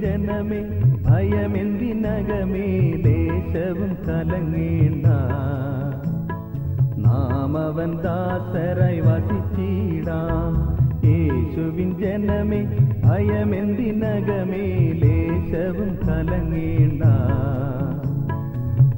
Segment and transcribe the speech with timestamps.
[0.00, 0.60] ജനമേ
[1.08, 2.66] ഭയമെന്തിനകമേ
[3.04, 5.06] ദേശവും കലങ്ങേണ്ട.
[6.96, 10.76] നാം അവൻ ദാസരായി വസിച്ചിടാം.
[11.08, 17.02] യേശുവിൻ ജനമേ ഭയമെന്തിനകമേ ദേശവും കലങ്ങേണ്ട.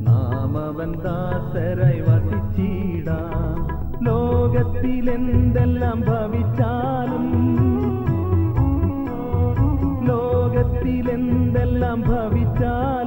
[0.08, 3.68] നാം അവൻ ദാസരായി വസിച്ചിടാം.
[4.04, 7.67] ലോകത്തിലെന്തെല്ലാം ഭവിച്ചാലും
[11.18, 12.97] ലോകത്തിലെന്തെല്ലാം ഭവിച്ചാലും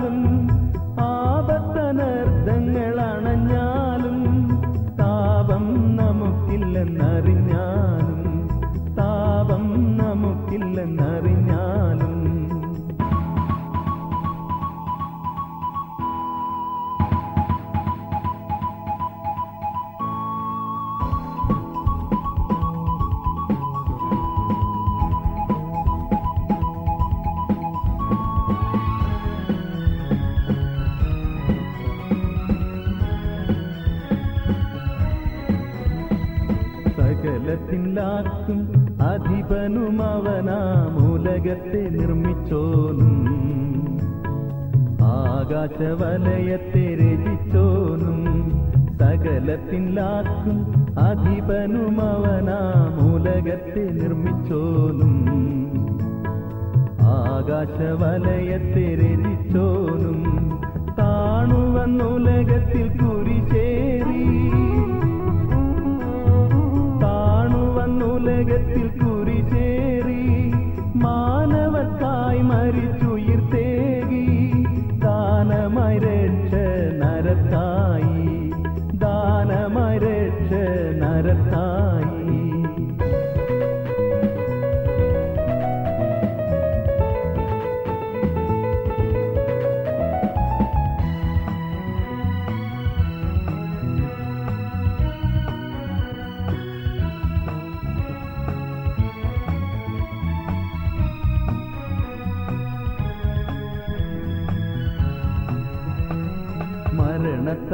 [45.84, 48.18] ആകാശവലയത്തെ രചിച്ചോനും
[49.00, 50.58] സകലത്തിലാക്കും
[51.02, 55.16] അധിപനും അവനാം ഉലകത്തെ നിർമ്മിച്ചോനും
[57.16, 59.61] ആകാശവലയത്തെ രചിച്ചോനും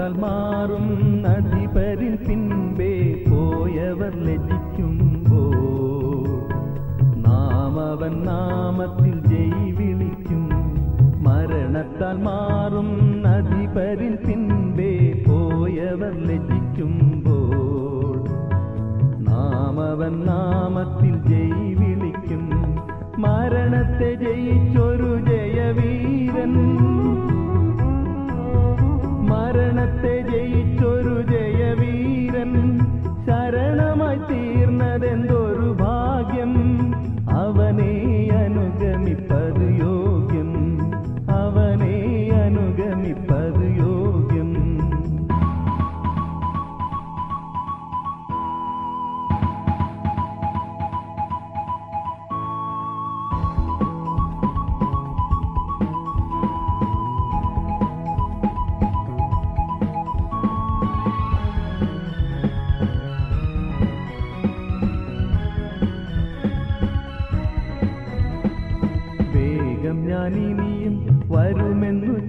[0.07, 0.87] മരണത്താൽ മാറും
[1.27, 2.91] അധിപരിൻ പിൻപേ
[3.29, 5.41] പോയവർ ലജിക്കുമ്പോ
[7.25, 10.43] നാം അവൻ നാമത്തിൽ ജയി വിളിക്കും.
[11.23, 12.89] മരണത്താൽ മാറും
[13.27, 18.15] അധിപരിൻ പിൻപേ പോയവർ ലജിക്കുമ്പോൾ
[19.29, 22.45] നാം അവൻ നാമത്തിൽ ജയി വിളിക്കും.
[23.17, 26.53] മരണത്തെ ജയിച്ചൊരു ജയവീരൻ
[29.87, 30.46] മരണത്തെ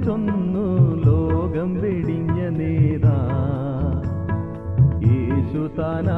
[0.08, 3.16] ചൊന്നു ലോകം വെടിഞ്ഞ നേതാ.
[5.06, 6.17] യേശു താനാരുമില്ലിതുപോലെ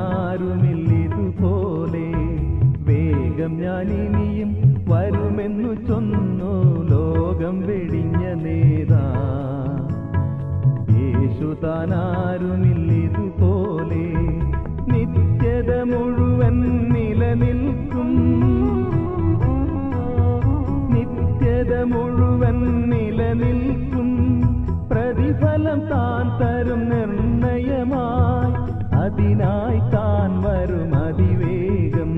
[26.88, 28.70] നിർണയമായി
[29.04, 32.12] അതിനായി താൻ വരും അതിവേഗം.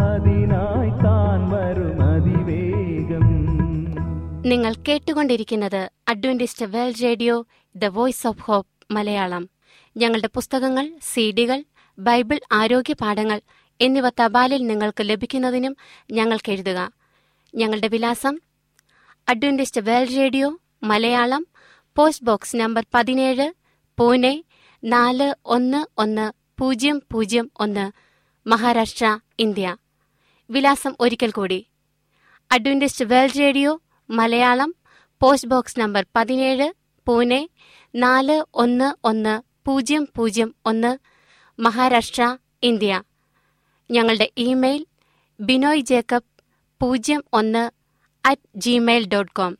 [0.00, 3.26] അതിനായി താൻ വരും അതിവേഗം.
[4.48, 7.46] നിങ്ങൾ കേട്ടുകൊണ്ടിരിക്കുന്നത് Adventist World Radio
[7.76, 9.48] the Voice of Hope Malayalam.
[9.96, 11.64] ഞങ്ങളുടെ പുസ്തകങ്ങൾ സീഡികൾ
[11.98, 13.40] ബൈബിൾ ആരോഗ്യ പാഠങ്ങൾ
[13.80, 15.76] എന്നിവ തപാലിൽ നിങ്ങൾക്ക് ലഭിക്കുന്നതിനും
[16.12, 16.92] ഞങ്ങൾക്ക് എഴുതുക.
[17.54, 18.38] ഞങ്ങളുടെ വിലാസം
[19.28, 21.46] Adventist World Radio Malayalam
[21.96, 23.65] post box number പതിനേഴ്
[23.98, 24.44] പൂനെ
[24.84, 27.92] നാല് ഒന്ന് ഒന്ന് പൂജ്യം പൂജ്യം ഒന്ന്
[28.48, 29.76] മഹാരാഷ്ട്ര ഇന്ത്യ.
[30.50, 31.66] വിലാസം ഒരിക്കൽ കൂടി.
[32.52, 34.74] Adventist World Radio Malayalam
[35.20, 36.72] post box number പതിനേഴ്
[37.06, 37.48] പൂനെ
[37.94, 40.98] നാല് ഒന്ന് ഒന്ന് പൂജ്യം പൂജ്യം ഒന്ന്
[41.60, 43.02] മഹാരാഷ്ട്ര ഇന്ത്യ.
[43.90, 44.86] ഞങ്ങളുടെ ഇമെയിൽ
[45.40, 46.30] ബിനോയ് ജേക്കബ്
[46.80, 47.70] പൂജ്യം ഒന്ന്
[48.24, 49.58] അറ്റ് ജിമെയിൽ ഡോട്ട് കോം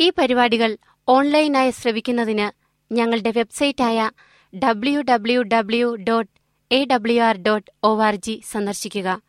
[0.00, 0.78] ഈ പരിപാടികൾ
[1.08, 4.10] ഓൺലൈനായി ശ്രവിക്കുന്നതിന് ഞങ്ങളുടെ വെബ്സൈറ്റായ
[4.58, 6.30] W W W dot
[6.74, 9.22] A W R dot O R G സന്ദർശിക്കുക.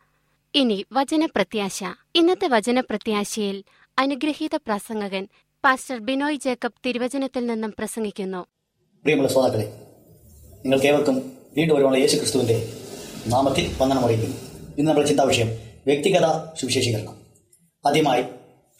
[0.54, 1.84] ഇനി വചനപ്രത്യാശ.
[2.14, 3.64] ഇന്നത്തെ വചനപ്രത്യാശയിൽ
[3.98, 5.28] അനുഗ്രഹീത പ്രസംഗകൻ
[5.64, 8.46] പാസ്റ്റർ ബിനോയ് ജേക്കബ് തിരുവചനത്തിൽ നിന്നും പ്രസംഗിക്കുന്നു.
[9.02, 9.28] പ്രിയമുള്ള
[11.56, 12.72] വീണ്ടും യേശു ക്രിസ്തുവിന്റെ
[13.26, 14.36] നാമത്തിൽ വന്ദനം അറിയിക്കുന്നു.
[14.78, 15.46] ഇന്ന് നമ്മുടെ ചിന്താ വിഷയം
[15.86, 17.16] വ്യക്തിഗത സുവിശേഷീകരണം.
[17.86, 18.24] ആദ്യമായി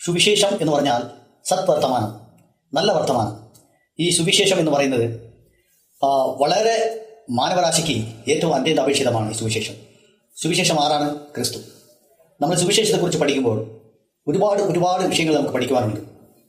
[0.04, 1.02] സുവിശേഷം എന്ന് പറഞ്ഞാൽ
[1.44, 2.20] സത്വർത്തമാനം
[2.74, 3.47] നല്ല വർത്തമാനം.
[4.00, 5.20] ഈ സുവിശേഷം എന്ന് പറയുന്നത്
[6.40, 9.74] വളരെ മാനവരാശിക്ക് ഏറ്റവും അത്യന്താപേക്ഷിതമാണ് ഈ സുവിശേഷം.
[10.36, 11.14] സുവിശേഷം ആരാണ്?
[11.14, 11.58] ക്രിസ്തു.
[12.40, 13.80] നമ്മൾ സുവിശേഷത്തെക്കുറിച്ച് പഠിക്കുമ്പോൾ
[14.28, 16.00] ഒരുപാട് ഒരുപാട് വിഷയങ്ങൾ നമുക്ക് പഠിക്കുവാനുണ്ട്.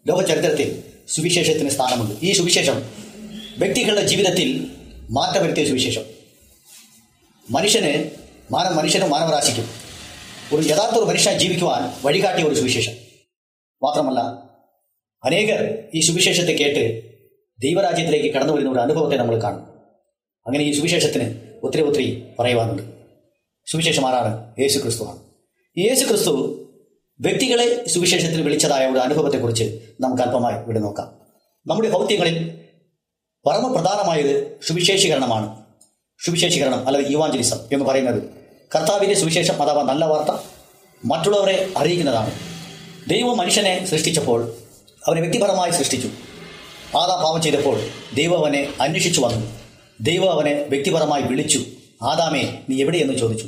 [0.07, 2.25] ലോക ചരിത്രത്തിൽ സുവിശേഷത്തിന് സ്ഥാനമുണ്ട്.
[2.25, 2.89] ഈ സുവിശേഷം
[3.57, 4.67] വ്യക്തികളുടെ ജീവിതത്തിൽ
[5.09, 6.01] മാറ്റം വരുത്തിയ സുവിശേഷം.
[7.49, 8.11] മനുഷ്യന്
[8.51, 9.69] മാനവ മനുഷ്യനും മാനവരാശിക്കും
[10.53, 12.93] ഒരു യഥാർത്ഥ ഒരു മനുഷ്യൻ ജീവിക്കുവാൻ വഴികാട്ടിയ ഒരു സുവിശേഷം.
[13.83, 14.19] മാത്രമല്ല
[15.23, 17.08] അനേകർ ഈ സുവിശേഷത്തെ കേട്ട്
[17.59, 19.63] ദൈവരാജ്യത്തിലേക്ക് കടന്നു വരുന്ന ഒരു അനുഭവത്തെ നമ്മൾ കാണും.
[20.47, 22.83] അങ്ങനെ ഈ സുവിശേഷത്തിന് ഒത്തിരി ഒത്തിരി പറയുവാനുണ്ട്.
[23.65, 25.19] സുവിശേഷം ആരാണ് യേശു ക്രിസ്തുവാണ്
[25.77, 26.65] യേശു ക്രിസ്തു
[27.19, 31.07] വ്യക്തികളെ സുവിശേഷത്തിൽ വിളിച്ചതായ ഒരു അനുഭവത്തെക്കുറിച്ച് നമുക്ക് അല്പമായി ഇവിടെ നോക്കാം.
[31.67, 32.59] നമ്മുടെ ഭൗത്യങ്ങളിൽ
[33.45, 35.63] പരമപ്രധാനമായത് സുവിശേഷീകരണമാണ്.
[36.25, 38.23] സുവിശേഷീകരണം അല്ലെങ്കിൽ യുവാഞ്ചലിസം എന്ന് പറയുന്നത്.
[38.75, 40.43] കർത്താവിന്റെ സുവിശേഷം അഥവാ നല്ല വാർത്ത
[41.05, 42.31] മറ്റുള്ളവരെ അറിയിക്കുന്നതാണ്.
[43.09, 44.53] ദൈവം മനുഷ്യനെ സൃഷ്ടിച്ചപ്പോൾ
[45.05, 46.09] അവരെ വ്യക്തിപരമായി സൃഷ്ടിച്ചു.
[46.97, 47.79] ആദാ പാപം ചെയ്തപ്പോൾ
[48.15, 49.47] ദൈവം അവനെ അന്വേഷിച്ചു വന്നു.
[50.01, 51.59] ദൈവം അവനെ വ്യക്തിപരമായി വിളിച്ചു.
[52.03, 53.45] ആദാമേ നീ എവിടെയെന്ന് ചോദിച്ചു.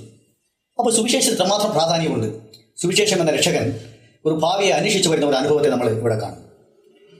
[0.79, 2.39] അപ്പോൾ സുവിശേഷത്തിന് എത്രമാത്രം പ്രാധാന്യമുണ്ട്.
[2.77, 3.79] സുവിശേഷം എന്ന രക്ഷകൻ
[4.25, 6.37] ഒരു ഭാവിയെ അന്വേഷിച്ചു വരുന്ന ഒരു അനുഭവത്തെ നമ്മൾ ഇവിടെ കാണും.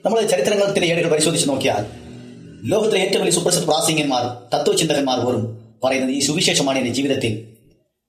[0.06, 1.86] നമ്മൾ ചരിത്രങ്ങളുടെ ഏടുകൾ പരിശോധിച്ച് നോക്കിയാൽ
[2.70, 7.58] ലോകത്തിലെ ഏറ്റവും വലിയ സുപ്രസിദ്ധ പ്രാസംഗികന്മാർ തത്വചിന്തകന്മാർ പോലും പറയുന്നത് ഈ സുവിശേഷമാണ് എന്റെ ജീവിതത്തിൽ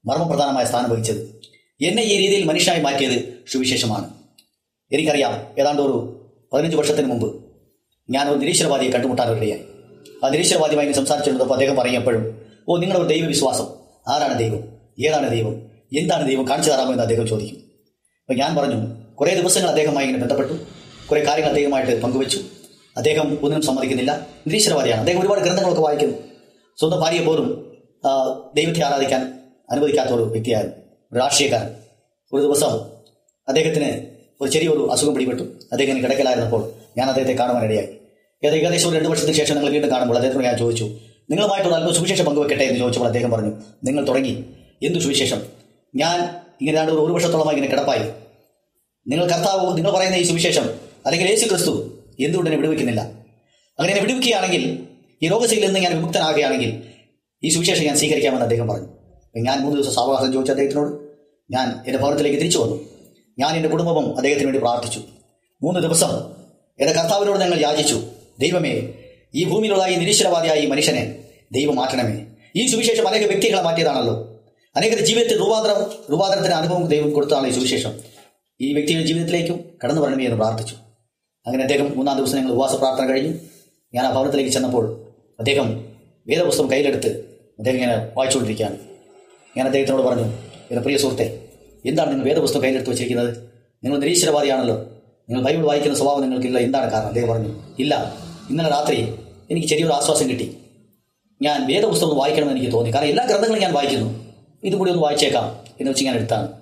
[0.06, 1.41] മർമ്മപ്രധാനമായ സ്ഥാനം വഹിച്ചത്.
[1.81, 4.11] എന്നെ ഈ രീതിയിൽ മനുഷ്യനായി മാറ്റിയത് സുവിശേഷമാണ്.
[4.93, 7.52] എനിക്കറിയാം ഏതാണ്ട് ഒരു പതിനഞ്ച് വർഷത്തിന് മുമ്പ്
[8.12, 9.64] ഞാൻ ഒരു നിരീശ്വരവാദിയെ കണ്ടുമുട്ടാനിടയായി
[10.25, 13.67] ആ നിരീശ്വരവാദിയുമായി സംസാരിച്ചിരുന്നപ്പോൾ അദ്ദേഹം പറഞ്ഞപ്പോഴും ഓ നിങ്ങളുടെ ദൈവവിശ്വാസം.
[14.09, 14.64] ആരാണ് ദൈവം?
[15.05, 15.53] ഏതാണ് ദൈവം?
[15.97, 16.49] എന്താണ് ദൈവം?
[16.49, 16.91] കാണിച്ചു തരാമോ?
[16.91, 17.56] എന്ന് അദ്ദേഹം ചോദിക്കും.
[17.56, 20.53] അപ്പം ഞാൻ പറഞ്ഞു കുറേ ദിവസങ്ങൾ അദ്ദേഹവുമായി ഇങ്ങനെ ബന്ധപ്പെട്ടു.
[21.11, 22.38] കുറേ കാര്യങ്ങൾ അദ്ദേഹമായിട്ട് പങ്കുവച്ചു.
[22.97, 24.26] അദ്ദേഹം ഒന്നിനും സമ്മതിക്കുന്നില്ല.
[24.47, 25.00] നിരീശ്വരവാദിയാണ്.
[25.00, 26.19] അദ്ദേഹം ഒരുപാട് ഗ്രന്ഥങ്ങളൊക്കെ വായിക്കുന്നു.
[26.79, 27.73] സ്വന്തം ഭാര്യയെ പോലും
[28.55, 30.77] ദൈവത്തെ ആരാധിക്കാൻ അനുവദിക്കാത്ത ഒരു വ്യക്തിയായിരുന്നു.
[31.13, 31.75] ഒരു രാഷ്ട്രീയക്കാരൻ.
[32.32, 32.70] ഒരു ദിവസം
[33.48, 34.06] അദ്ദേഹത്തിന്
[34.41, 35.43] ഒരു ചെറിയൊരു അസുഖം പിടിപെട്ടു.
[35.43, 37.89] അദ്ദേഹം കിടക്കലായിരുന്നപ്പോൾ ഞാൻ അദ്ദേഹത്തെ കാണുവാനിടയായി.
[38.44, 40.84] ഏകദേശം ഒരു രണ്ട് വർഷത്തിന് ശേഷം നിങ്ങൾ വീണ്ടും കാണുമ്പോൾ അദ്ദേഹത്തോട് ഞാൻ ചോദിച്ചു
[41.31, 42.65] നിങ്ങളുമായിട്ടൊരു അല്പം സുവിശേഷം പങ്കുവെക്കട്ടെ?
[42.65, 43.53] എന്ന് ചോദിച്ചപ്പോൾ അദ്ദേഹം പറഞ്ഞു
[43.84, 44.44] നിങ്ങൾ തുടങ്ങി.
[44.82, 45.43] എന്തു സുവിശേഷം?
[45.94, 48.11] ഞാൻ ഇങ്ങനെ രണ്ട് ഒരു വർഷത്തോളമായി ഇങ്ങനെ കിടപ്പായി.
[49.08, 50.63] നിങ്ങൾ കർത്താവ് നിങ്ങൾ പറയുന്ന ഈ സുവിശേഷം
[51.06, 53.01] അല്ലെങ്കിൽ യേശു ക്രിസ്തു എന്തുകൊണ്ട് എന്നെ വിടുവിക്കുന്നില്ല?
[53.79, 54.87] അങ്ങനെ എന്നെ വിടുവിക്കുകയാണെങ്കിൽ
[55.22, 56.82] ഈ രോഗശയിൽ നിന്ന് ഞാൻ വിമുക്തനാകുകയാണെങ്കിൽ
[57.44, 58.89] ഈ സുവിശേഷം ഞാൻ സ്വീകരിക്കാമെന്ന് അദ്ദേഹം പറഞ്ഞു.
[59.37, 60.93] ഞാൻ മൂന്ന് ദിവസം സാവകാശം ചോദിച്ച അദ്ദേഹത്തിനോട്
[61.51, 62.84] ഞാൻ എന്റെ ഭവനത്തിലേക്ക് തിരിച്ചു വന്നു.
[63.39, 65.01] ഞാൻ എന്റെ കുടുംബവും അദ്ദേഹത്തിന് വേണ്ടി പ്രാർത്ഥിച്ചു.
[65.63, 66.32] മൂന്ന് ദിവസം
[66.81, 68.03] എന്റെ കർത്താവിനോട് ഞങ്ങൾ യാചിച്ചു.
[68.43, 68.89] ദൈവമേ
[69.34, 71.19] ഈ ഭൂമിയിലുള്ള ഈ നിരീശ്വരവാദിയായ ഈ മനുഷ്യനെ
[71.53, 72.27] ദൈവം മാറ്റണമേ.
[72.56, 74.41] ഈ സുവിശേഷം അനേക വ്യക്തികളെ മാറ്റിയതാണല്ലോ.
[74.77, 78.01] അനേകരുടെ ജീവിതത്തിൽ രൂപാന്തരം രൂപാന്തരത്തിന് അനുഭവം ദൈവം കൊടുത്തതാണ് ഈ സുവിശേഷം.
[78.61, 80.75] ഈ വ്യക്തിയുടെ ജീവിതത്തിലേക്കും കടന്നു വരണമേ എന്ന് പ്രാർത്ഥിച്ചു.
[81.46, 83.34] അങ്ങനെ അദ്ദേഹം മൂന്നാം ദിവസം ഞങ്ങൾ ഉപവാസ പ്രാർത്ഥന കഴിഞ്ഞു.
[83.94, 85.08] ഞാൻ ആ ഭവനത്തിലേക്ക് ചെന്നപ്പോൾ
[85.39, 85.84] അദ്ദേഹം
[86.27, 87.08] വേദപുസ്തകം കയ്യിലെടുത്ത്
[87.58, 88.79] അദ്ദേഹം ഇങ്ങനെ വായിച്ചുകൊണ്ടിരിക്കുകയാണ്.
[89.56, 90.25] ഞാൻ അദ്ദേഹത്തിനോട് പറഞ്ഞു
[90.70, 91.49] എന്റെ പ്രിയ സുഹൃത്തെ
[91.87, 93.37] എന്താണ് നിങ്ങൾ വേദപുസ്തകം കയ്യിലെടുത്ത് വെച്ചിരിക്കുന്നത്?
[93.84, 94.77] നിങ്ങൾ നിരീശ്വരവാദിയാണല്ലോ.
[95.29, 96.58] നിങ്ങൾ ബൈബിൾ വായിക്കുന്ന സ്വഭാവം നിങ്ങൾക്കില്ല.
[96.58, 97.06] എന്താണ് കാരണം?
[97.06, 98.17] അദ്ദേഹം പറഞ്ഞു ഇല്ല.
[98.53, 99.15] ഇന്നലെ രാത്രി
[99.51, 100.59] എനിക്ക് ചെറിയൊരു ആശ്വാസം കിട്ടി.
[101.43, 102.94] ഞാൻ വേദപുസ്തകം വായിക്കണമെന്ന് എനിക്ക് തോന്നി.
[102.94, 104.32] കാരണം എല്ലാ ഗ്രന്ഥങ്ങളും ഞാൻ വായിക്കുന്നു.
[104.65, 106.53] ഇതും കൂടി ഒന്ന് വായിച്ചേക്കാം എന്ന് വെച്ച് ഞാൻ എടുത്താണ്.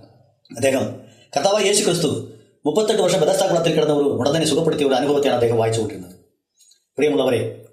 [0.57, 1.01] അദ്ദേഹം
[1.37, 2.33] കർത്താവായ യേശു ക്രിസ്തു
[2.67, 6.15] മുപ്പത്തെട്ട് വർഷം ബദസ്താകുളത്തിൽ കിടന്ന ഒരു ഉടനെ സുഖപ്പെടുത്തിയ ഒരു അനുഭവത്തെയാണ് അദ്ദേഹം വായിച്ചുകൊണ്ടിരുന്നത്
[6.97, 7.65] പ്രിയമുള്ളവരെ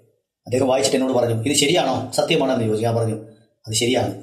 [0.46, 2.12] അദ്ദേഹം വായിച്ചിട്ട് എന്നോട് പറഞ്ഞു ഇത് ശരിയാണോ?
[2.14, 2.84] സത്യമാണോ എന്ന് ചോദിച്ചു.
[2.84, 3.14] ഞാൻ പറഞ്ഞു
[3.66, 4.22] അത് ശരിയാണ്.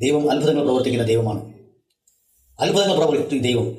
[0.00, 1.52] ദൈവം അത്ഭുതങ്ങൾ പ്രവർത്തിക്കുന്ന ദൈവമാണ്.
[2.60, 3.78] അത്ഭുതങ്ങൾ പ്രവർത്തിക്കുന്ന ദൈവം.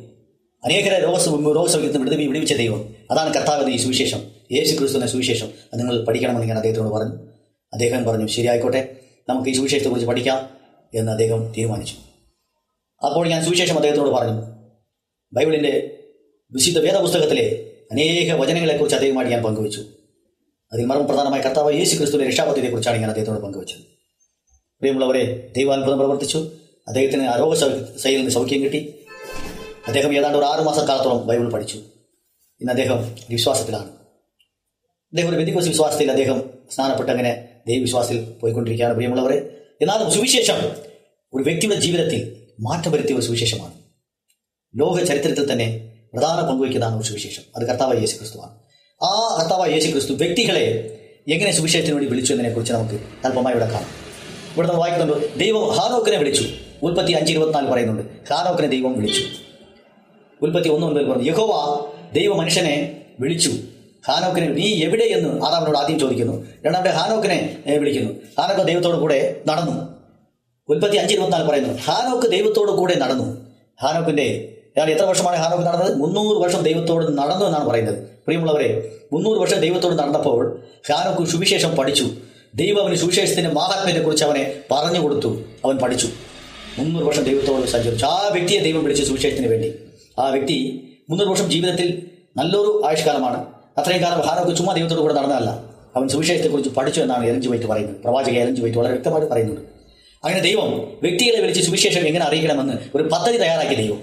[0.63, 2.95] അനേകരെ രോഗ രോഗസൗഖ്യത്തിന് വിടുതി വിടുവിച്ച ദൈവം.
[3.11, 4.36] അതാണ് കർത്താവ് ഈ സുവിശേഷം.
[4.51, 7.13] യേശു ക്രിസ്തുവിന്റെ സുവിശേഷം അത് നിങ്ങൾ പഠിക്കണമെന്ന് ഞാൻ അദ്ദേഹത്തോട് പറഞ്ഞു.
[7.73, 8.95] അദ്ദേഹം പറഞ്ഞു ശരിയായിക്കോട്ടെ
[9.29, 10.49] നമുക്ക് ഈ സുവിശേഷത്തെക്കുറിച്ച് പഠിക്കാം
[10.95, 11.95] എന്ന് അദ്ദേഹം തീരുമാനിച്ചു.
[13.05, 14.41] അപ്പോൾ ഞാൻ സുവിശേഷം അദ്ദേഹത്തോട് പറഞ്ഞു.
[15.33, 15.99] ബൈബിളിന്റെ
[16.51, 19.83] വിശുദ്ധ വേദപുസ്തകത്തിലെ അനേക വചനങ്ങളെക്കുറിച്ച് അദ്ദേഹമായിട്ട് ഞാൻ പങ്കുവച്ചു.
[20.73, 23.77] അതിൽ മർമ്മപ്രധാനമായ കർത്താവ് യേശു ക്രിസ്തുവിന്റെ രക്ഷാപത്തിയെക്കുറിച്ചാണ് ഞാൻ അദ്ദേഹത്തോട് പങ്കുവച്ചത്.
[24.79, 26.37] പ്രിയമുള്ളവരെ ദൈവാത്ഭുതം പ്രവർത്തിച്ചു.
[26.87, 27.59] അദ്ദേഹത്തിന് ആരോഗ്യ
[27.97, 28.95] ശൈലിയിൽ നിന്ന് സൗഖ്യം കിട്ടി.
[29.87, 31.77] അദ്ദേഹം ഏതാണ്ട് ഒരു ആറുമാസക്കാലത്തോളം ബൈബിൾ പഠിച്ചു.
[32.61, 33.96] ഇന്ന് അദ്ദേഹം വിശ്വാസത്തിലാണ്.
[35.07, 38.93] അദ്ദേഹം ഒരു ബന്ധുക്കോസ് വിശ്വാസത്തിൽ അദ്ദേഹം സ്നാനപ്പെട്ട് അങ്ങനെ ദൈവവിശ്വാസത്തിൽ പോയിക്കൊണ്ടിരിക്കുകയാണ്.
[38.93, 40.55] പ്രിയമുള്ളവരെ എന്നാലും സുവിശേഷം
[41.33, 43.73] ഒരു വ്യക്തിയുടെ ജീവിതത്തിൽ മാറ്റം വരുത്തിയ ഒരു സുവിശേഷമാണ്.
[44.75, 47.43] ലോക ചരിത്രത്തിൽ തന്നെ പ്രധാന പങ്കുവയ്ക്കുന്നതാണ് ഒരു സുവിശേഷം.
[47.55, 48.51] അത് കർത്താവ് യേശു ക്രിസ്തുവാണ്
[49.03, 50.65] ആ കർത്താവ് യേശു ക്രിസ്തു വ്യക്തികളെ
[51.27, 52.93] എങ്ങനെ സുവിശേഷത്തിന് വേണ്ടി വിളിച്ചു എന്നതിനെ കുറിച്ച് നമുക്ക്
[53.25, 53.89] അല്പമായി ഇവിടെ കാണാം.
[54.55, 56.45] ഇവിടെ നമ്മൾ വായിക്കുന്നുണ്ട് ദൈവം ഹാനോക്കിനെ വിളിച്ചു.
[56.83, 59.21] ഉൽപ്പത്തി അഞ്ച് ഇരുപത്തിനാല് പറയുന്നുണ്ട് ഹാനോക്കിനെ ദൈവം വിളിച്ചു.
[60.41, 61.53] ഉൽപ്പത്തി ഒന്ന് മുതൽ പറഞ്ഞു യഹോവ
[62.13, 63.51] ദൈവ മനുഷ്യനെ വിളിച്ചു.
[64.05, 66.45] ഹാനോക്കിനെ നീ എവിടെ എന്ന് ആറാമനോട് ആദ്യം ചോദിക്കുന്നു.
[66.65, 68.13] രണ്ടാമത്തെ ഹാനോക്കിനെ വിളിക്കുന്നു.
[68.39, 69.97] ഹാനോക്ക് ദൈവത്തോട് കൂടെ നടന്നു.
[70.69, 73.37] ഉൽപ്പത്തി അഞ്ച് ഇരുപത്തിനാല് പറയുന്നു ഹാനോക്ക് ദൈവത്തോട് കൂടെ നടന്നു.
[73.83, 75.97] ഹാനോക്കിന്റെ ഞാൻ എത്ര വർഷമാണ് ഹാനോക്ക് നടന്നത്?
[75.97, 77.95] മുന്നൂറ് വർഷം ദൈവത്തോട് നടന്നു എന്നാണ് പറയുന്നത്.
[77.97, 82.07] പ്രിയമുള്ളവരെ മുന്നൂറ് വർഷം ദൈവത്തോട് നടന്നപ്പോൾ ഹാനോക്ക് സുവിശേഷം പഠിച്ചു.
[82.55, 85.41] ദൈവം അവന് സുവിശേഷത്തിന്റെ മാഹാത്മ്യത്തെ കുറിച്ച് അവനെ പറഞ്ഞു കൊടുത്തു.
[85.65, 86.07] അവൻ പഠിച്ചു.
[86.79, 88.05] മുന്നൂറ് വർഷം ദൈവത്തോട് സഞ്ചരിച്ചു.
[88.05, 89.73] ആ വ്യക്തിയെ ദൈവം വിളിച്ചു സുവിശേഷത്തിന് വേണ്ടി.
[90.19, 93.56] ആ വ്യക്തി മുന്നൂറ് വർഷം ജീവിതത്തിൽ നല്ലൊരു ആയുഷ്കാലമാണ്.
[93.77, 95.49] അത്രയും കാലം ഹാനോക്ക് ചുമ്മാ ദൈവത്തോട് കൂടെ നടന്നതല്ല.
[95.95, 97.95] അവൻ സുവിശേഷത്തെക്കുറിച്ച് പഠിച്ചു എന്നാണ് എലഞ്ചു വൈറ്റ് പറയുന്നത്.
[97.95, 99.61] പ്രവാചക എലഞ്ചു വൈറ്റ് വളരെ വ്യക്തമായിട്ട് പറയുന്നുണ്ട്.
[100.23, 103.99] അങ്ങനെ ദൈവം വ്യക്തികളെ വിളിച്ച് സുവിശേഷം എങ്ങനെ അറിയിക്കണമെന്ന് ഒരു പദ്ധതി തയ്യാറാക്കി ദൈവം.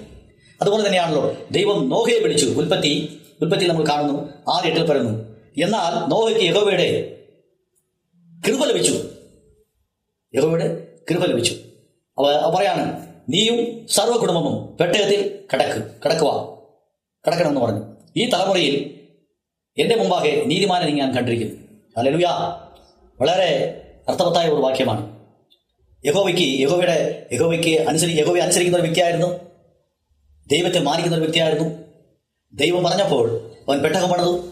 [0.63, 2.47] അതുപോലെ തന്നെയാണല്ലോ ദൈവം നോഹയെ വിളിച്ചു.
[2.47, 5.13] ഉൽപ്പത്തി ഉൽപ്പത്തി നമ്മൾ കാണുന്നു ആറ് എട്ടിൽ പറയുന്നു
[5.63, 7.17] എന്നാൽ നോഹയ്ക്ക് യഹോവയുടെ
[8.47, 8.95] കൃപ ലഭിച്ചു.
[10.35, 11.53] യഹോവയുടെ കൃപ ലഭിച്ചു.
[12.19, 16.59] അവ പറയാണ് നീയും സർവ കുടുംബവും പെട്ടകത്തിൽ കിടക്ക് കിടക്കുക
[17.27, 17.83] കിടക്കണമെന്ന് പറഞ്ഞു.
[18.17, 19.04] ഈ തലമുറയിൽ
[19.79, 21.67] എന്റെ മുമ്പാകെ നീതിമാനെ ഞാൻ കണ്ടിരിക്കുന്നു.
[21.97, 22.61] അല്ലെലുയാ
[23.21, 25.15] വളരെ അർത്ഥവത്തായ ഒരു വാക്യമാണ്.
[26.07, 29.27] യഹോവയ്ക്ക് യഹോവയുടെ യഹോവയ്ക്ക് അനുസരി യഹോവയെ അനുസരിക്കുന്ന ഒരു വ്യക്തിയായിരുന്നു.
[30.47, 31.85] ദൈവത്തെ മാനിക്കുന്ന ഒരു വ്യക്തിയായിരുന്നു.
[32.53, 34.49] ദൈവം പറഞ്ഞപ്പോൾ അവൻ പെട്ടകം പണിതു.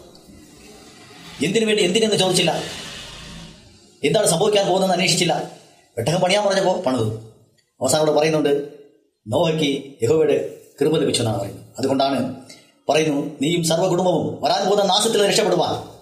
[1.45, 2.63] എന്തിനു വേണ്ടി എന്തിനെന്ന് ചോദിച്ചില്ല.
[4.03, 5.51] എന്താണ് സംഭവിക്കാൻ പോകുന്നതെന്ന് അന്വേഷിച്ചില്ല.
[5.97, 7.21] പെട്ടകം പണിയാൻ പറഞ്ഞപ്പോൾ പണിതു.
[7.81, 8.67] അവസാനം ഇവിടെ പറയുന്നുണ്ട്
[9.27, 11.65] നോഹയ്ക്ക് യഹോവയുടെ കൃപ ലഭിച്ചെന്നാണ് പറയുന്നത്.
[11.79, 12.35] അതുകൊണ്ടാണ്
[12.89, 15.93] പറയുന്നു നീയും സർവ കുടുംബവും വരാൻ പോകുന്ന നാശത്തിൽ രക്ഷപ്പെടുവാൻ.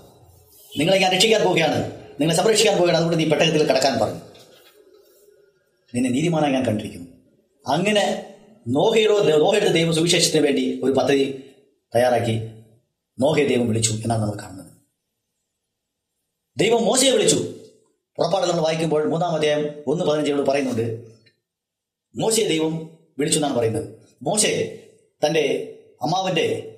[0.80, 1.92] നിങ്ങളെ ഞാൻ രക്ഷിക്കാൻ പോവുകയാണ്.
[2.22, 2.98] നിങ്ങളെ സംരക്ഷിക്കാൻ പോവുകയാണ്.
[2.98, 4.22] അതുകൊണ്ട് നീ പെട്ടകത്തിൽ കടക്കാൻ പറഞ്ഞു
[5.96, 7.08] നിന്നെ നീതിമാനായി ഞാൻ കണ്ടിരിക്കുന്നു.
[7.68, 8.36] അങ്ങനെ
[8.68, 11.44] നോഹയുടെ നോഹയുടെ ദൈവം സുവിശേഷത്തിന് വേണ്ടി ഒരു പദ്ധതി
[11.96, 12.50] തയ്യാറാക്കി
[13.20, 14.72] നോഹയെ ദൈവം വിളിച്ചു എന്നാണ് നമ്മൾ കാണുന്നത്.
[16.58, 17.36] ദൈവം മോശയെ വിളിച്ചു.
[18.18, 21.08] പുറപ്പാട് നമ്മൾ വായിക്കുമ്പോൾ മൂന്നാം അധ്യായം ഒന്ന് പതിനഞ്ചോട് പറയുന്നുണ്ട്
[22.16, 23.90] മോശയെ ദൈവം വിളിച്ചു എന്നാണ് പറയുന്നത്.
[24.22, 24.84] മോശെ
[25.26, 26.71] തന്റെ അമ്മാവന്റെ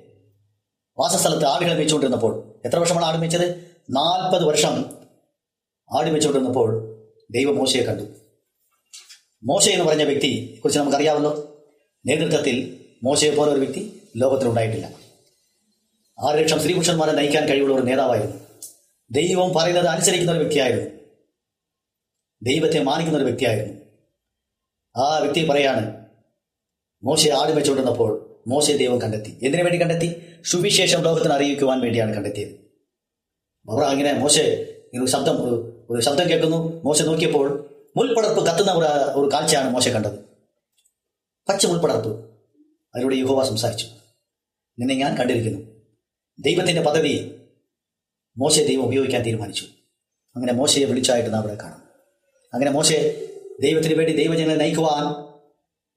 [1.00, 4.85] വാസസ്ഥലത്ത് ആടുകളെ വെച്ചുകൊണ്ടിരുന്നപ്പോൾ എത്ര വർഷമാണ് ആട് മേച്ചത് നാൽപ്പത് വർഷം
[5.97, 6.97] ആട് വെച്ചുകൊണ്ടിരുന്നപ്പോൾ
[7.31, 8.03] ദൈവം മോശയെ കണ്ടു.
[9.43, 11.62] മോശ എന്ന് പറഞ്ഞ വ്യക്തി കുറിച്ച് നമുക്കറിയാമല്ലോ.
[12.05, 14.85] നേതൃത്വത്തിൽ മോശയെ പോലെ ഒരു വ്യക്തി ലോകത്തിലുണ്ടായിട്ടില്ല
[16.25, 18.35] ആറ് ലക്ഷം സ്ത്രീപുരുഷന്മാരെ നയിക്കാൻ കഴിവുള്ള ഒരു നേതാവായിരുന്നു.
[19.12, 20.89] ദൈവം പറയുന്നത് അനുസരിക്കുന്ന ഒരു വ്യക്തിയായിരുന്നു.
[22.43, 23.81] ദൈവത്തെ മാനിക്കുന്ന ഒരു വ്യക്തിയായിരുന്നു.
[24.97, 26.05] ആ വ്യക്തി പറയാണ്
[27.03, 29.39] മോശയെ ആട് വെച്ചുകൊണ്ടിരുന്നപ്പോൾ മോശയെ ദൈവം കണ്ടെത്തി.
[29.43, 30.33] എന്തിനു വേണ്ടി കണ്ടെത്തി?
[30.45, 32.50] സുവിശേഷം ലോകത്തിന് അറിയിക്കുവാൻ വേണ്ടിയാണ് കണ്ടെത്തിയത്.
[33.69, 35.38] അവർ അങ്ങനെ മോശ ഇങ്ങനെ ഒരു ശബ്ദം
[35.89, 36.83] ഒരു ശബ്ദം കേൾക്കുന്നു.
[36.83, 38.85] മോശ നോക്കിയപ്പോൾ മുൾപ്പടർപ്പ് കത്തുന്ന ഒരു
[39.19, 40.19] ഒരു കാഴ്ചയാണ് മോശ കണ്ടത്.
[41.50, 42.29] പച്ച മുൾപ്പടർപ്പ്.
[42.95, 43.85] അതിലൂടെ യുഹോവ സംസാരിച്ചു.
[44.79, 45.59] നിന്നെ ഞാൻ കണ്ടിരിക്കുന്നു.
[46.39, 47.31] ദൈവത്തിന്റെ പദവി
[48.38, 49.65] മോശ ദൈവം ഉപയോഗിക്കാൻ തീരുമാനിച്ചു.
[50.35, 51.83] അങ്ങനെ മോശയെ വിളിച്ചായിട്ട് നാം അവിടെ കാണാം.
[52.53, 53.27] അങ്ങനെ മോശെ
[53.62, 55.33] ദൈവത്തിന് വേണ്ടി ദൈവജനെ നയിക്കുവാൻ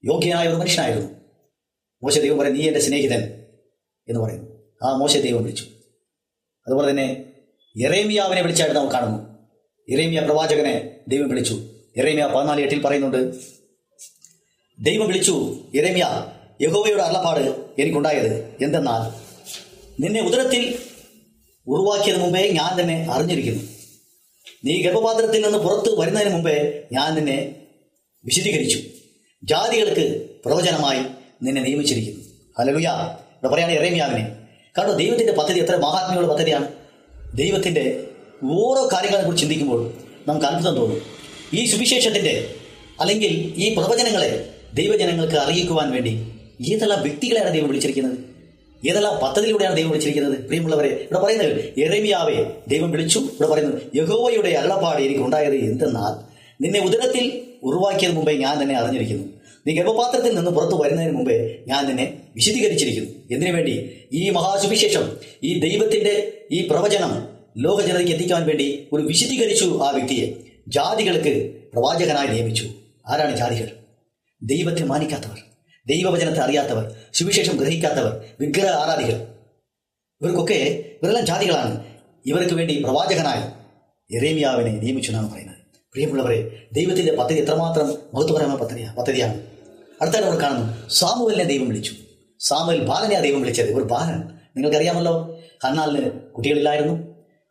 [0.05, 1.16] യോഗ്യനായ ഒരു മനുഷ്യനായിരുന്നു.
[2.03, 3.23] മോശ ദൈവം പറയും നീ എന്റെ സ്നേഹിതൻ
[4.09, 4.49] എന്ന് പറയുന്നു
[4.83, 5.65] ആ മോശ ദൈവം വിളിച്ചു.
[6.67, 7.25] അതുപോലെ തന്നെ
[7.77, 9.19] ഇറേമിയാവിനെ വിളിച്ചായിട്ട് നാം കാണുന്നു
[9.89, 11.55] ഇറേമിയ പ്രവാചകനെ ദൈവം വിളിച്ചു.
[11.97, 13.35] എറേമിയ പതിനാല് എട്ടിൽ പറയുന്നുണ്ട്
[14.79, 19.03] ദൈവം വിളിച്ചു എറേമിയ യഹോവയുടെ അള്ളപ്പാട് എനിക്കുണ്ടായത് എന്തെന്നാൽ
[20.03, 20.79] നിന്നെ ഉദരത്തിൽ
[21.67, 23.63] ഉരുവാക്കിയതിന് മുമ്പേ ഞാൻ തന്നെ അറിഞ്ഞിരിക്കുന്നു.
[24.65, 27.67] നീ ഗർഭപാത്രത്തിൽ നിന്ന് പുറത്ത് വരുന്നതിന് മുമ്പേ ഞാൻ നിന്നെ
[28.25, 28.79] വിശദീകരിച്ചു
[29.45, 31.03] ജാതികൾക്ക് പ്രവചനമായി
[31.43, 32.25] നിന്നെ നിയമിച്ചിരിക്കുന്നു.
[32.59, 34.33] ഹലലുയ ഇവിടെ പറയാണ് ഇറേമിയാവിനെ
[34.79, 36.69] കാരണം ദൈവത്തിന്റെ പദ്ധതി എത്ര മഹാത്മ്യമുള്ള പദ്ധതിയാണ്.
[37.35, 38.05] ദൈവത്തിന്റെ
[38.45, 39.93] ഓരോ കാര്യങ്ങളെ കുറിച്ച് ചിന്തിക്കുമ്പോൾ
[40.29, 41.03] നമുക്ക് അത്ഭുതം തോന്നും.
[41.55, 42.55] ഈ സുവിശേഷത്തിന്റെ
[43.01, 46.33] അല്ലെങ്കിൽ ഈ പ്രവചനങ്ങളെ ദൈവജനങ്ങൾക്ക് അറിയിക്കുവാൻ വേണ്ടി
[46.73, 48.19] ഏതെല്ലാം വ്യക്തികളെയാണ് ദൈവം വിളിച്ചിരിക്കുന്നത്?
[48.89, 50.39] ഏതെല്ലാം പദ്ധതിയിലൂടെയാണ് ദൈവം വിളിച്ചിരിക്കുന്നത്?
[50.47, 53.19] പ്രിയമുള്ളവരെ ഇവിടെ പറയുന്നത് എറേമിയാവെ ദൈവം വിളിച്ചു.
[53.19, 59.36] ഇവിടെ പറയുന്നത് യഹോവയുടെ അള്ളപ്പാട് എനിക്ക് ഉണ്ടായത് എന്തെന്നാൽ നിന്നെ ഉദരത്തിൽ ഉറവാക്കിയത് മുമ്പേ ഞാൻ തന്നെ അറിഞ്ഞിരിക്കുന്നു.
[59.67, 64.01] നീ ഗർഭപാത്രത്തിൽ നിന്ന് പുറത്തു വരുന്നതിന് മുമ്പേ ഞാൻ നിന്നെ വിശദീകരിച്ചിരിക്കുന്നു എന്തിനു വേണ്ടി?
[64.13, 70.35] ഈ മഹാസുവിശേഷം ഈ ദൈവത്തിന്റെ ഈ പ്രവചനം ലോക ജനതയ്ക്ക് എത്തിക്കാൻ വേണ്ടി ഒരു വിശദീകരിച്ചു ആ വ്യക്തിയെ
[70.69, 72.69] ജാതികൾക്ക് പ്രവാചകനായി നിയമിച്ചു.
[73.09, 73.69] ആരാണ് ജാതികൾ?
[74.43, 75.39] ദൈവത്തെ മാനിക്കാത്തവർ
[75.87, 79.27] ദൈവവചനത്തെ അറിയാത്തവർ സുവിശേഷം ഗ്രഹിക്കാത്തവർ വിഗ്രഹ ആരാധികൾ.
[80.23, 80.55] ഇവർക്കൊക്കെ
[81.03, 81.85] ഇവരെല്ലാം ജാതികളാണ്.
[82.27, 83.43] ഇവർക്ക് വേണ്ടി പ്രവാചകനായി
[84.17, 85.57] എറേമിയാവിനെ നിയമിച്ചു എന്നാണ് പറയുന്നത്.
[85.93, 89.56] പ്രിയമുള്ളവരെ ദൈവത്തിന്റെ പദ്ധതി എത്രമാത്രം മഹത്വപരമായ പദ്ധതിയാണ് പദ്ധതിയാണ്.
[90.03, 90.89] അടുത്ത നമ്മൾ കാണുന്നു.
[90.89, 91.93] സാമുവലിനെ ദൈവം വിളിച്ചു.
[92.41, 93.75] സാമുവൽ ബാലനെയാ ദൈവം വിളിച്ചത്.
[93.75, 94.19] ഒരു ബാലൻ.
[94.57, 95.39] നിങ്ങൾക്കറിയാമല്ലോ?
[95.65, 96.95] ഹന്നാലിന് കുട്ടികളില്ലായിരുന്നു.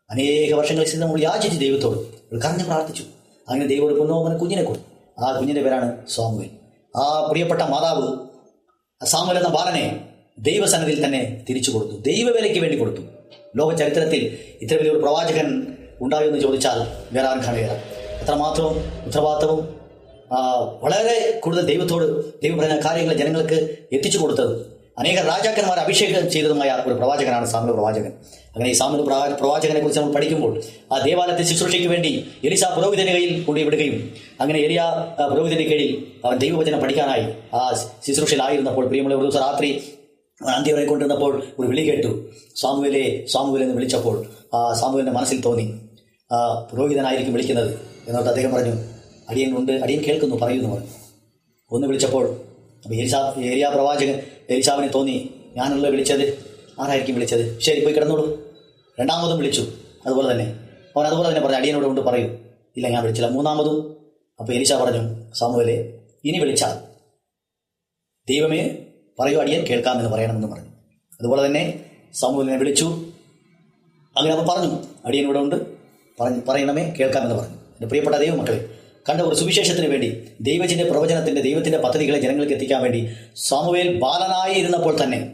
[0.10, 1.98] അനേക വർഷങ്ങൾക്ക് ശേഷം നമ്മൾ യാചിച്ചു ദൈവത്തോട്
[2.34, 3.04] ഒരു കറഞ്ഞ് പ്രാർത്ഥിച്ചു.
[3.50, 5.22] അങ്ങനെ ദൈവം ഒരു പൊന്നോമന കുഞ്ഞിനെ കൊടുത്തു.
[5.24, 6.46] ആ കുഞ്ഞിന്റെ പേരാണ് സാമുവൽ.
[6.98, 8.18] ആ പ്രിയപ്പെട്ട മാതാവ്
[9.06, 10.10] സാമുവൽ എന്ന ബാലനെ
[10.40, 11.94] ദൈവസന്നിധിയിൽ തന്നെ തിരിച്ചു കൊടുത്തു.
[11.94, 13.02] ദൈവവേലയ്ക്ക് വേണ്ടി കൊടുത്തു.
[13.56, 15.68] ലോക ചരിത്രത്തിൽ ഇത്ര വലിയൊരു പ്രവാചകൻ
[16.02, 16.80] എന്ന് ചോദിച്ചാൽ
[17.16, 17.72] വേറെ ആരും കാണുകയില്ല.
[18.22, 19.85] അത്രമാത്രവും ഉത്തരവാദിത്തവും
[20.82, 24.76] വളരെ കൂടുതൽ ദൈവത്തോട് ദൈവം പറഞ്ഞ കാര്യങ്ങൾ ജനങ്ങൾക്ക് എത്തിച്ചു കൊടുത്തത്.
[25.00, 28.14] അനേക രാജാക്കന്മാർ അഭിഷേകം ചെയ്തതുമായ ഒരു പ്രവാചകനാണ് സാമൂഹ്യ പ്രവാചകൻ.
[28.56, 30.62] അങ്ങനെ ഈ സാമൂഹ്യ പ്രവാ- പ്രവാചകനെ കുറിച്ച് നമ്മൾ പഠിക്കുമ്പോൾ
[30.94, 34.84] ആ ദേവാലയത്തെ ശുശ്രൂഷയ്ക്ക് വേണ്ടി എലിസ പുരോഹിതന്റെ കയ്യിൽ കൊണ്ടുവിടുകയും അങ്ങനെ എലിയ
[35.32, 39.94] പുരോഹിതന്റെ കീഴിൽ അവൻ ദൈവവചനം പഠിക്കാനായി ആ ശുശ്രൂഷയിലായിരുന്നപ്പോൾ പ്രിയമുള്ള ഒരു ദിവസം രാത്രി
[40.48, 42.26] അന്ത്യവരെ കൊണ്ടിരുന്നപ്പോൾ ഒരു വിളി കേട്ടു.
[42.56, 45.80] സാമുവലെ സാമുവൽ വിളിച്ചപ്പോൾ ആ സാമുവലിന്റെ മനസ്സിൽ തോന്നി.
[46.32, 47.72] ആ പുരോഹിതനായിരിക്കും വിളിക്കുന്നത്
[48.08, 48.95] എന്നോട്ട് അദ്ദേഹം പറഞ്ഞു
[49.30, 50.90] അടിയൻ ഉണ്ട് അടിയൻ കേൾക്കുന്നു പറയുന്നു പറഞ്ഞു
[51.72, 52.42] ഒന്ന് വിളിച്ചപ്പോൾ
[52.84, 55.30] അപ്പോൾ ഏരിശാ ഏരിയ പ്രവാചകൻ ഏരിശാവിനെ തോന്നി.
[55.56, 56.46] ഞാനുള്ള വിളിച്ചത്?
[56.80, 57.60] ആരായിരിക്കും വിളിച്ചത്?
[57.60, 58.54] ശരി പോയി കിടന്നോളൂ.
[59.00, 59.62] രണ്ടാമതും വിളിച്ചു.
[60.06, 60.60] അതുപോലെ തന്നെ.
[60.98, 62.28] അവൻ അതുപോലെ തന്നെ പറഞ്ഞു അടിയനോട് കൊണ്ട് പറയൂ.
[62.78, 63.30] ഇല്ല ഞാൻ വിളിച്ചില്ല.
[63.30, 63.98] മൂന്നാമതും
[64.40, 66.78] അപ്പോൾ എലിശ പറഞ്ഞു സാമുവലെ ഇനി വിളിച്ചാൽ
[68.30, 68.78] ദൈവമേ
[69.20, 70.70] പറയൂ അടിയൻ കേൾക്കാമെന്ന് പറയണമെന്ന് പറഞ്ഞു.
[71.20, 72.86] അതുപോലെ തന്നെ സാമുവലിനെ വിളിച്ചു.
[74.18, 75.56] അങ്ങനെ അവൻ പറഞ്ഞു അടിയൻ ഇവിടെ ഉണ്ട്.
[76.22, 77.56] പറഞ്ഞു പറയണമേ കേൾക്കാമെന്ന് പറഞ്ഞു.
[77.56, 78.70] എന്റെ പ്രിയപ്പെട്ട ദൈവമക്കളെ
[79.10, 85.34] കണ്ട ഒരു സുവിശേഷത്തിന് വേണ്ടി ദൈവത്തിന്റെ പ്രവചനത്തിന്റെ ദൈവത്തിന്റെ പദ്ധതികളെ ജനങ്ങൾക്ക് എത്തിക്കാൻ വേണ്ടി സാമുവേൽ ബാലനായി ഇരുന്നപ്പോൾ തന്നെ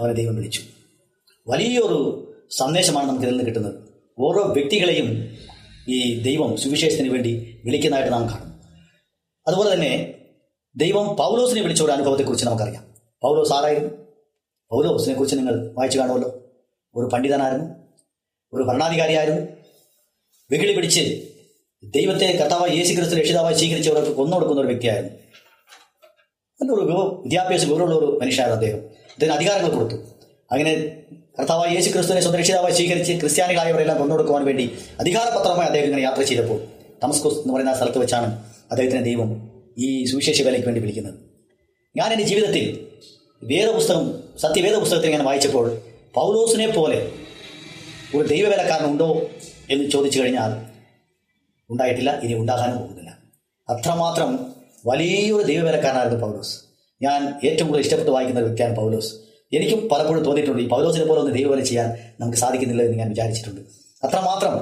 [0.00, 0.60] അവനെ ദൈവം വിളിച്ചു.
[1.48, 3.74] വലിയൊരു സന്ദേശമാണ് നമുക്ക് ഇതിൽ നിന്ന് കിട്ടുന്നത്.
[4.18, 5.36] ഓരോ വ്യക്തികളെയും
[5.88, 8.60] ഈ ദൈവം സുവിശേഷത്തിന് വേണ്ടി വിളിക്കുന്നതായിട്ട് നാം കാണും.
[9.48, 10.14] അതുപോലെ തന്നെ
[10.76, 12.86] ദൈവം പൗലോസിനെ വിളിച്ച ഒരു അനുഭവത്തെക്കുറിച്ച് നമുക്കറിയാം.
[13.22, 13.90] പൗലോസ് ആരായിരുന്നു?
[14.70, 16.42] പൗലോസിനെ കുറിച്ച് നിങ്ങൾ വായിച്ചു കാണുമല്ലോ.
[16.94, 17.74] ഒരു പണ്ഡിതനായിരുന്നു.
[18.52, 19.42] ഒരു ഭരണാധികാരിയായിരുന്നു.
[20.50, 21.31] വെകിളി പിടിച്ച്
[21.84, 25.16] ദൈവത്തെ കർത്താവായി യേശു ക്രിസ്തു രക്ഷിതാവായി സ്വീകരിച്ചവർക്ക് കൊന്നുകൊടുക്കുന്ന ഒരു വ്യക്തിയായിരുന്നു.
[26.62, 28.78] നല്ലൊരു ഒരു വിദ്യാഭ്യാസ ഗൗരവമുള്ള ഒരു മനുഷ്യനായിരുന്നു അദ്ദേഹം.
[28.78, 29.94] അദ്ദേഹത്തിന് അധികാരങ്ങൾ കൊടുത്തു.
[30.52, 31.02] അങ്ങനെ
[31.38, 36.60] കർത്താവായ യേശു ക്രിസ്തുവിനെ സ്വന്തം രക്ഷിതാവായി സ്വീകരിച്ച് ക്രിസ്ത്യാനികളായവരെല്ലാം കൊന്നുകൊടുക്കുവാൻ വേണ്ടി അധികാരപത്രമായി അദ്ദേഹം ഇങ്ങനെ യാത്ര ചെയ്തപ്പോൾ
[37.04, 41.14] തമസ്കോസ് എന്ന് പറയുന്ന സ്ഥലത്ത് വെച്ചാണ് അദ്ദേഹത്തിന്റെ ദൈവം ഈ സുവിശേഷ വേലയ്ക്ക് വേണ്ടി വിളിക്കുന്നത്.
[41.96, 42.86] ഞാൻ എന്റെ ജീവിതത്തിൽ
[43.44, 45.78] വേദപുസ്തകം സത്യവേദ പുസ്തകത്തിൽ ഞാൻ വായിച്ചപ്പോൾ
[46.14, 47.12] പൗലോസിനെ പോലെ
[48.16, 49.28] ഒരു ദൈവവേലക്കാരനുണ്ടോ
[49.70, 50.71] എന്ന് ചോദിച്ചു കഴിഞ്ഞാൽ
[51.72, 53.10] ഉണ്ടായിട്ടില്ല ഇനി ഉണ്ടാകാനും പോകുന്നില്ല.
[53.68, 54.30] അത്രമാത്രം
[54.86, 56.54] വലിയൊരു ദൈവവേലക്കാരനായിരുന്നു പൗലോസ്.
[57.02, 59.12] ഞാൻ ഏറ്റവും കൂടുതൽ ഇഷ്ടപ്പെട്ട് വായിക്കുന്ന ഒരു വ്യക്തിയാണ് പൗലോസ്.
[59.52, 63.60] എനിക്കും പലപ്പോഴും തോന്നിയിട്ടുണ്ട് ഈ പൗലോസിനെ പോലെ ഒന്ന് ദൈവവേല ചെയ്യാൻ നമുക്ക് സാധിക്കുന്നില്ല എന്ന് ഞാൻ വിചാരിച്ചിട്ടുണ്ട്.
[64.04, 64.54] അത്രമാത്രം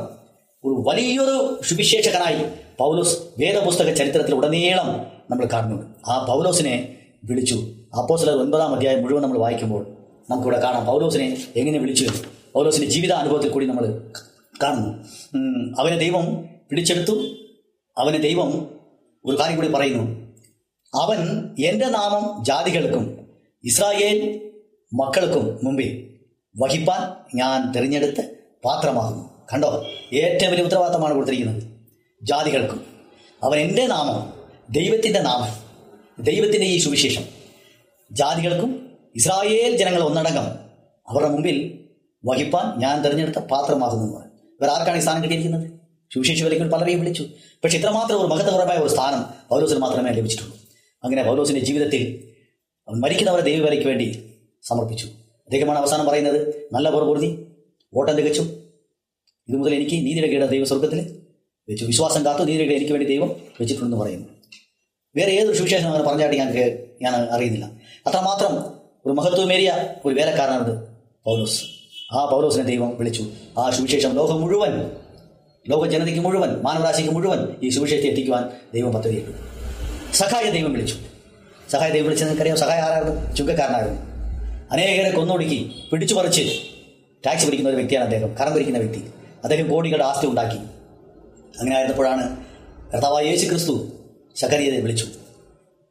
[0.65, 2.41] ഒരു വലിയൊരു സുവിശേഷകനായി
[2.79, 4.89] പൗലോസ് വേദപുസ്തക ചരിത്രത്തിൽ ഉടനീളം
[5.31, 5.87] നമ്മൾ കാണുന്നുണ്ട്.
[6.07, 7.55] ആ പൗലോസിനെ വിളിച്ചു.
[7.99, 9.87] അപ്പോസ്തലർ ഒൻപതാം അധ്യായം മുഴുവൻ നമ്മൾ വായിക്കുമ്പോൾ
[10.31, 12.07] നമുക്കിവിടെ കാണാം പൗലോസിനെ എങ്ങനെ വിളിച്ചു
[12.55, 14.01] പൗലോസിന്റെ ജീവിത അനുഭവത്തിൽ കൂടി നമ്മൾ
[14.63, 14.91] കാണുന്നു.
[15.81, 17.13] അവനെ ദൈവം പിടിച്ചെടുത്തു.
[17.99, 18.81] അവന് ദൈവം
[19.25, 20.31] ഒരു കാര്യം കൂടി പറയുന്നു.
[21.03, 23.27] അവൻ എന്റെ നാമം ജാതികൾക്കും
[23.65, 24.51] ഇസ്രായേൽ
[24.95, 26.19] മക്കൾക്കും മുമ്പിൽ
[26.59, 29.31] വഹിപ്പാൻ ഞാൻ തിരഞ്ഞെടുത്ത് പാത്രമാകുന്നു.
[29.53, 29.87] കണ്ടോ?
[30.13, 31.63] ഏറ്റവും വലിയ ഉത്തരവാദിത്തമാണ് കൊടുത്തിരിക്കുന്നത്.
[32.23, 32.87] ജാതികൾക്കും.
[33.43, 34.33] അവൻ എന്റെ നാമം
[34.71, 35.71] ദൈവത്തിന്റെ നാമം
[36.25, 37.23] ദൈവത്തിന്റെ ഈ സുവിശേഷം.
[38.13, 40.45] ജാതികൾക്കും ഇസ്രായേൽ ജനങ്ങൾ ഒന്നടങ്കം
[41.09, 41.85] അവരുടെ മുമ്പിൽ
[42.27, 45.80] വഹിപ്പാൻ ഞാൻ തിരഞ്ഞെടുത്ത പാത്രമാകുന്നു എന്ന് പറയും ഇവർ ആർക്കാണ് ഈ സ്ഥാനം കിട്ടിയിരിക്കുന്നത്?
[46.15, 47.27] സുവിശേഷ വിലകൾ പലരെയും വിളിച്ചു.
[47.65, 50.57] പക്ഷെ ഇത്രമാത്രം ഒരു മഹത്വപരമായ ഒരു സ്ഥാനം പൗലോസിന് മാത്രമേ ലഭിച്ചിട്ടുള്ളൂ.
[51.05, 52.31] അങ്ങനെ പൗലോസിന്റെ ജീവിതത്തിൽ
[52.89, 54.31] അവൻ മരിക്കുന്നവരെ ദൈവവേലയ്ക്ക് വേണ്ടി
[54.63, 55.07] സമർപ്പിച്ചു.
[55.07, 57.47] അദ്ദേഹമാണ് അവസാനം പറയുന്നത് നല്ല പുറപൂർത്തി
[57.95, 58.43] ഓട്ടം തികച്ചു.
[59.49, 61.17] ഇത് മുതൽ എനിക്ക് നീതിയുടെ കീട ദൈവ സ്വർഗത്തിൽ
[61.69, 61.85] വെച്ചു.
[61.85, 63.29] വിശ്വാസം കാത്തു നീതിയുടെ എനിക്ക് വേണ്ടി ദൈവം
[63.61, 64.27] വെച്ചിട്ടുണ്ടെന്ന് പറയുന്നു.
[65.17, 66.53] വേറെ ഏതൊരു സുവിശേഷം അങ്ങനെ പറഞ്ഞായിട്ട് ഞാൻ
[67.03, 67.71] ഞാൻ അറിയുന്നില്ല.
[68.07, 68.57] അത്രമാത്രം
[69.07, 70.87] ഒരു മഹത്വമേറിയ ഒരു വേലക്കാരനാണ്
[71.25, 71.65] പൗലോസ്.
[72.13, 73.31] ആ പൗലോസിനെ ദൈവം വിളിച്ചു.
[73.59, 74.91] ആ സുവിശേഷം ലോകം മുഴുവൻ
[75.69, 79.31] ലോക ജനതയ്ക്ക് മുഴുവൻ മാനവരാശിക്ക് മുഴുവൻ ഈ സുവിശേഷത്തെ എത്തിക്കുവാൻ ദൈവം പദ്ധതിയിട്ടു
[80.13, 80.95] സഹായ ദൈവം വിളിച്ചു.
[81.71, 83.35] സഹായ ദൈവം വിളിച്ചത് നിങ്ങൾക്കറിയാം സഹായ ആരായിരുന്നു?
[83.37, 84.01] ചുങ്കക്കാരനായിരുന്നു.
[84.71, 86.43] അനേകരെ കൊന്നൊടുക്കി പിടിച്ചു പറിച്ച്
[87.27, 88.35] ടാക്സ് പിടിക്കുന്ന ഒരു വ്യക്തിയാണ് അദ്ദേഹം.
[88.35, 89.11] കറം പിടിക്കുന്ന വ്യക്തി.
[89.45, 90.57] അദ്ദേഹം കോടികളുടെ ആസ്തി ഉണ്ടാക്കി.
[91.59, 92.45] അങ്ങനെ ആയിരുന്നപ്പോഴാണ്
[92.95, 93.89] കർത്താവായ യേശു ക്രിസ്തു
[94.37, 95.05] ശകരിയെ വിളിച്ചു.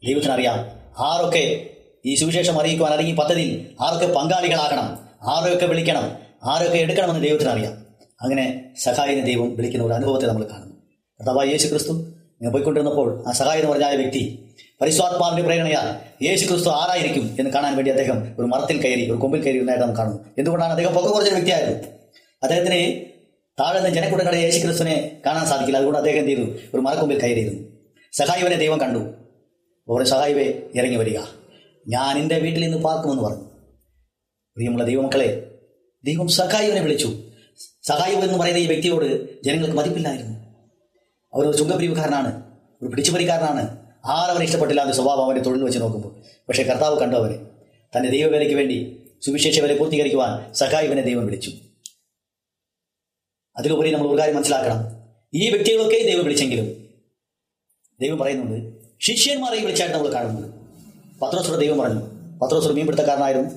[0.07, 0.59] ദൈവത്തിനറിയാം
[0.99, 1.69] ആരൊക്കെ
[2.05, 4.99] ഈ സുവിശേഷം അറിയിക്കുവാൻ അല്ലെങ്കിൽ പദ്ധതിയിൽ ആരൊക്കെ പങ്കാളികളാകണം.
[5.29, 6.11] ആരൊക്കെ വിളിക്കണം.
[6.43, 7.88] ആരൊക്കെ എടുക്കണമെന്ന് ദൈവത്തിനറിയാം.
[8.21, 10.75] അങ്ങനെ സഹായിനെ ദൈവം വിളിക്കുന്ന ഒരു അനുഭവത്തെ നമ്മൾ കാണുന്നു.
[11.19, 14.45] കർത്താവായ യേശു ക്രിസ്തു ഇങ്ങനെ പോയിക്കൊണ്ടിരുന്നപ്പോൾ ആ സഹായി എന്ന് പറഞ്ഞ വ്യക്തി
[14.81, 19.59] പരിസ്വാത്മാവിന്റെ പ്രേരണയാൽ യേശു ക്രിസ്തു ആരായിരിക്കും എന്ന് കാണാൻ വേണ്ടി അദ്ദേഹം ഒരു മരത്തിൽ കയറി ഒരു കൊമ്പിൽ കയറി
[19.59, 20.25] ഉണ്ടായിട്ട് കാണുന്നു.
[20.37, 21.77] എന്തുകൊണ്ടാണ് അദ്ദേഹം പൊക്ക കുറഞ്ഞ വ്യക്തിയായിരുന്നു
[22.43, 23.05] അദ്ദേഹത്തിന്
[23.59, 25.77] താഴെ നിന്ന് ജനക്കൂട്ടങ്ങളുടെ യേശു ക്രിസ്തുവിനെ കാണാൻ സാധിക്കില്ല.
[25.77, 26.41] അതുകൊണ്ട് അദ്ദേഹം എന്ത് ചെയ്തു?
[26.41, 27.69] ഒരു മരക്കൊമ്പിൽ കയറിയിരുന്നു.
[28.13, 29.13] സഹായിവനെ ദൈവം കണ്ടു.
[29.87, 31.19] ഒരു സഹായിവെ ഇറങ്ങി വരിക.
[31.87, 33.43] ഞാൻ എന്റെ വീട്ടിൽ നിന്ന് പാർക്കുമെന്ന് പറഞ്ഞു.
[34.55, 35.51] പ്രിയമുള്ള ദൈവമക്കളെ
[36.03, 37.17] ദൈവം സഹായിവനെ വിളിച്ചു.
[37.89, 40.39] സഹായിവ് എന്ന് പറയുന്ന ഈ വ്യക്തിയോട് ജനങ്ങൾക്ക് മതിപ്പില്ലായിരുന്നു.
[41.33, 42.43] അവരൊരു ചുങ്കപിരിവുകാരനാണ്
[42.81, 43.77] ഒരു പിടിച്ചുപറിക്കാരനാണ്.
[44.05, 46.15] ആരവരെ ഇഷ്ടപ്പെട്ടില്ല എന്ന സ്വഭാവം അവന്റെ തൊഴിൽ വെച്ച് നോക്കുമ്പോൾ.
[46.47, 47.39] പക്ഷേ കർത്താവ് കണ്ടു അവരെ.
[47.97, 51.51] തന്റെ ദൈവവേലയ്ക്ക് വേണ്ടി സുവിശേഷ വില പൂർത്തീകരിക്കുവാൻ സഹായുവിനെ ദൈവം വിളിച്ചു.
[53.57, 54.85] അതിലുപരി നമ്മൾ ഒരു കാര്യം മനസ്സിലാക്കണം.
[55.33, 56.89] ഈ വ്യക്തികളൊക്കെ ദൈവം വിളിച്ചെങ്കിലും
[58.01, 60.53] ദൈവം പറയുന്നുണ്ട് ശിഷ്യന്മാരെയും വിളിച്ചായിട്ട് നമ്മൾ കാണുന്നത്
[61.19, 62.01] പത്രോസുര ദൈവം പറഞ്ഞു
[62.39, 63.49] പത്രോസുര മീൻപിടുത്തക്കാരനായിരുന്നു.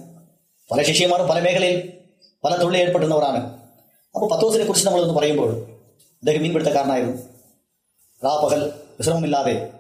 [0.70, 1.92] പല ശിഷ്യന്മാരും പല മേഖലയിൽ
[2.44, 3.61] പല തൊഴിൽ ഏർപ്പെടുന്നവരാണ്
[4.14, 5.56] അപ്പോൾ പത്രോസിനെ കുറിച്ച് നമ്മളൊന്ന് പറയുമ്പോൾ
[6.12, 7.16] അദ്ദേഹം മീൻപിടുത്തക്കാരനായിരുന്നു.
[8.24, 9.72] റാ പകൽ വിശ്രമമില്ലാതെ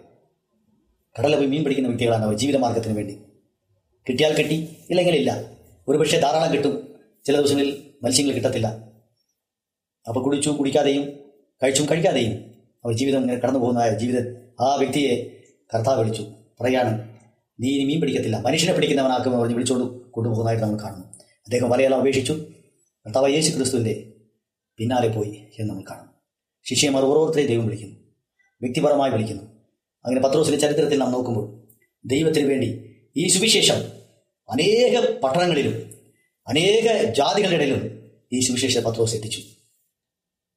[1.18, 3.18] കടലിൽ പോയി മീൻ പിടിക്കുന്ന വ്യക്തികളാണ് അവർ ജീവിതമാർഗത്തിന് വേണ്ടി.
[4.08, 5.44] കിട്ടിയാൽ കിട്ടി ഇല്ലെങ്കിൽ ഇല്ല.
[5.88, 6.98] ഒരുപക്ഷെ ധാരാളം കിട്ടും.
[7.24, 8.66] ചില ദിവസങ്ങളിൽ മത്സ്യങ്ങൾ കിട്ടത്തില്ല.
[10.08, 11.12] അപ്പോൾ കുടിച്ചു കുടിക്കാതെയും
[11.62, 12.32] കഴിച്ചും കഴിക്കാതെയും
[12.84, 15.42] അവർ ജീവിതം ഇങ്ങനെ കടന്നു പോകുന്ന ജീവിത ആ വ്യക്തിയെ
[15.74, 16.26] കർത്താവ് വിളിച്ചു.
[16.60, 17.18] പറയാണ്
[17.60, 18.40] നീ ഇനി മീൻ പിടിക്കത്തില്ല.
[18.40, 21.06] മനുഷ്യനെ പിടിക്കുന്നവനാക്കുമെന്ന് പറഞ്ഞ് വിളിച്ചുകൊണ്ട് കൊണ്ടുപോകുന്നതായിട്ട് നമ്മൾ കാണുന്നു.
[21.18, 22.32] അദ്ദേഹം വലയെല്ലാം ഉപേക്ഷിച്ചു
[23.06, 24.11] കർത്താവ് യേശു ക്രിസ്തുവിന്റെ
[24.78, 26.08] പിന്നാലെ പോയി എന്ന് നമ്മൾ കാണും.
[26.64, 27.96] ശിഷ്യന്മാർ ഓരോരുത്തരെയും ദൈവം വിളിക്കുന്നു
[28.62, 29.42] വ്യക്തിപരമായി വിളിക്കുന്നു.
[30.04, 31.68] അങ്ങനെ പത്രോസിന്റെ ചരിത്രത്തിൽ നാം നോക്കുമ്പോൾ
[32.04, 33.74] ദൈവത്തിന് വേണ്ടി ഈ സുവിശേഷം
[34.50, 35.74] അനേക പട്ടണങ്ങളിലും
[36.46, 39.40] അനേക ജാതികളുടെ ഇടയിലും ഈ സുവിശേഷ പത്രോസ് എത്തിച്ചു.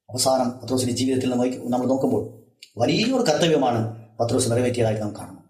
[0.10, 2.46] അവസാനം പത്രോസിന്റെ ജീവിതത്തിൽ നമ്മൾ നോക്കുമ്പോൾ
[2.78, 5.42] വലിയൊരു കർത്തവ്യമാണ് പത്രോസ് നിറവേറ്റിയതായിട്ട് നാം കാണുന്നു.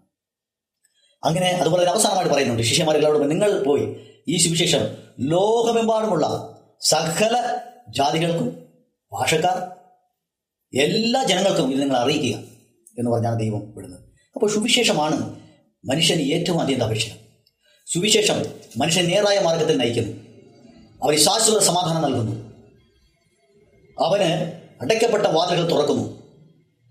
[1.24, 3.96] അങ്ങനെ അതുപോലെ തന്നെ അവസാനമായിട്ട് പറയുന്നുണ്ട് ശിഷ്യന്മാരെല്ലാവരും നിങ്ങൾ പോയി
[4.28, 4.80] ഈ സുവിശേഷം
[5.20, 6.26] ലോകമെമ്പാടുമുള്ള
[6.80, 8.66] സകല ജാതികൾക്കും
[9.12, 9.76] ഭാഷക്കാർ
[10.80, 12.38] എല്ലാ ജനങ്ങൾക്കും ഇത് നിങ്ങൾ അറിയിക്കുക
[12.98, 14.00] എന്ന് പറഞ്ഞാണ് ദൈവം വിടുന്നത്.
[14.34, 15.40] അപ്പോൾ സുവിശേഷമാണ്
[15.84, 17.08] മനുഷ്യന് ഏറ്റവും അപേക്ഷ
[17.86, 18.42] സുവിശേഷം
[18.76, 20.16] മനുഷ്യൻ നേരായ മാർഗത്തിൽ നയിക്കുന്നു.
[21.04, 22.52] അവന് ശാശ്വത സമാധാനം നൽകുന്നു.
[24.04, 26.22] അവന് അടയ്ക്കപ്പെട്ട വാതിലുകൾ തുറക്കുന്നു.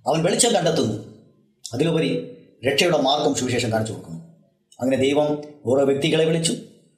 [0.08, 1.16] അവൻ വെളിച്ചം കണ്ടെത്തുന്നു.
[1.74, 4.26] അതിലുപരി രക്ഷയുടെ മാർഗം സുവിശേഷം കാണിച്ചു കൊടുക്കുന്നു.
[4.82, 6.56] അങ്ങനെ ദൈവം ഓരോ വ്യക്തികളെ വിളിച്ചു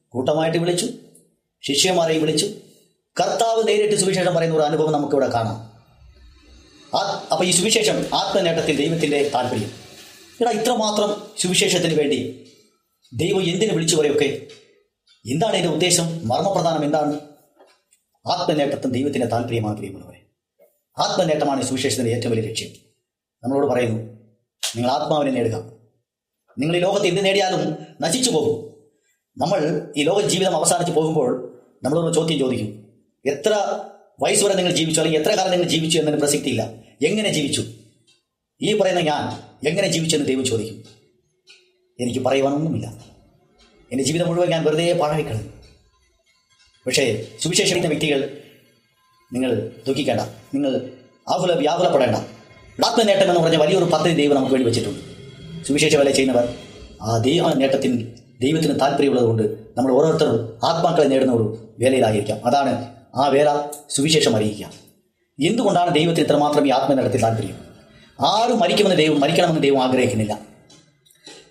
[0.09, 0.87] കൂട്ടമായിട്ട് വിളിച്ചു
[1.61, 2.49] ശിഷ്യന്മാരെയും വിളിച്ചു
[3.19, 5.67] കർത്താവ് നേരിട്ട് സുവിശേഷം പറയുന്ന ഒരു അനുഭവം നമുക്കിവിടെ കാണാം.
[7.31, 9.71] അപ്പൊ ഈ സുവിശേഷം ആത്മനേട്ടത്തിൽ ദൈവത്തിന്റെ താല്പര്യം.
[10.41, 12.49] എടാ ഇത്രമാത്രം സുവിശേഷത്തിന് വേണ്ടി
[13.13, 14.47] ദൈവം എന്തിനു വിളിച്ചു പറയൊക്കെ?
[15.31, 16.27] എന്താണ് എന്റെ ഉദ്ദേശം?
[16.27, 17.19] മർമ്മപ്രധാനം എന്താണ്?
[18.27, 20.25] ആത്മനേട്ടത്തും ദൈവത്തിന്റെ താല്പര്യമാണ് പ്രിയമുള്ളവരെ.
[20.97, 22.69] ആത്മനേട്ടമാണ് സുവിശേഷത്തിന്റെ ഏറ്റവും വലിയ ലക്ഷ്യം.
[23.43, 23.97] നമ്മളോട് പറയുന്നു
[24.75, 25.71] നിങ്ങൾ ആത്മാവിനെ നേടുക.
[26.59, 28.73] നിങ്ങൾ ഈ ലോകത്ത് എന്ത് നേടിയാലും നശിച്ചു പോകും.
[29.37, 32.86] നമ്മൾ ഈ ലോക ജീവിതം അവസാനിച്ച് പോകുമ്പോൾ നമ്മളൊരു ചോദ്യം ചോദിക്കും.
[33.27, 33.79] എത്ര
[34.21, 36.73] വയസ്സ് വരെ നിങ്ങൾ ജീവിച്ചു അല്ലെങ്കിൽ എത്ര കാലം നിങ്ങൾ ജീവിച്ചു എന്നതിന് പ്രസക്തിയില്ല.
[37.05, 37.63] എങ്ങനെ ജീവിച്ചു?
[38.61, 40.83] ഈ പറയുന്ന ഞാൻ എങ്ങനെ ജീവിച്ചു എന്ന് ദൈവം ചോദിക്കും.
[41.99, 42.87] എനിക്ക് പറയുവാനൊന്നുമില്ല.
[43.91, 45.49] എന്റെ ജീവിതം മുഴുവൻ ഞാൻ വെറുതെ പാഴായിക്കളഞ്ഞു
[46.85, 48.37] പക്ഷേ സുവിശേഷിക്കുന്ന വ്യക്തികൾ
[49.33, 50.21] നിങ്ങൾ ദുഃഖിക്കേണ്ട.
[50.21, 50.91] നിങ്ങൾ
[51.29, 52.15] ആകുല വ്യാകുലപ്പെടേണ്ട.
[52.85, 55.17] ആത്മനേട്ടം എന്ന് പറഞ്ഞ വലിയൊരു പദ്ധതി ദൈവം നമുക്ക് വേണ്ടി വെച്ചിട്ടുണ്ട്.
[55.65, 56.55] സുവിശേഷ വേല ചെയ്യുന്നവർ
[57.01, 59.43] ആ ദൈവ നേട്ടത്തിന് ദൈവത്തിന് താല്പര്യമുള്ളതുകൊണ്ട്
[59.77, 64.71] നമ്മൾ ഓരോരുത്തരും ആത്മാക്കളെ നേടുന്ന ഒരു വേലയിലായിരിക്കാം അതാണ് ആ വേല സുവിശേഷം അറിയിക്കുക.
[65.45, 67.67] എന്തുകൊണ്ടാണ് ദൈവത്തിന് ഇത്രമാത്രം ഈ ആത്മനേട്ടത്തിൽ താല്പര്യം?
[68.25, 70.33] ആരും മരിക്കുമെന്ന് ദൈവം മരിക്കണമെന്ന് ദൈവം ആഗ്രഹിക്കുന്നില്ല.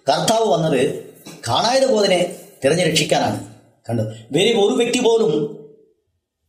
[0.08, 1.04] കർത്താവ് വന്നത്
[1.48, 3.54] കാണായത് ബോധനെ തിരഞ്ഞു രക്ഷിക്കാനാണ്.
[3.90, 4.02] കണ്ടു?
[4.02, 5.56] വെറും ഒരു വ്യക്തി പോലും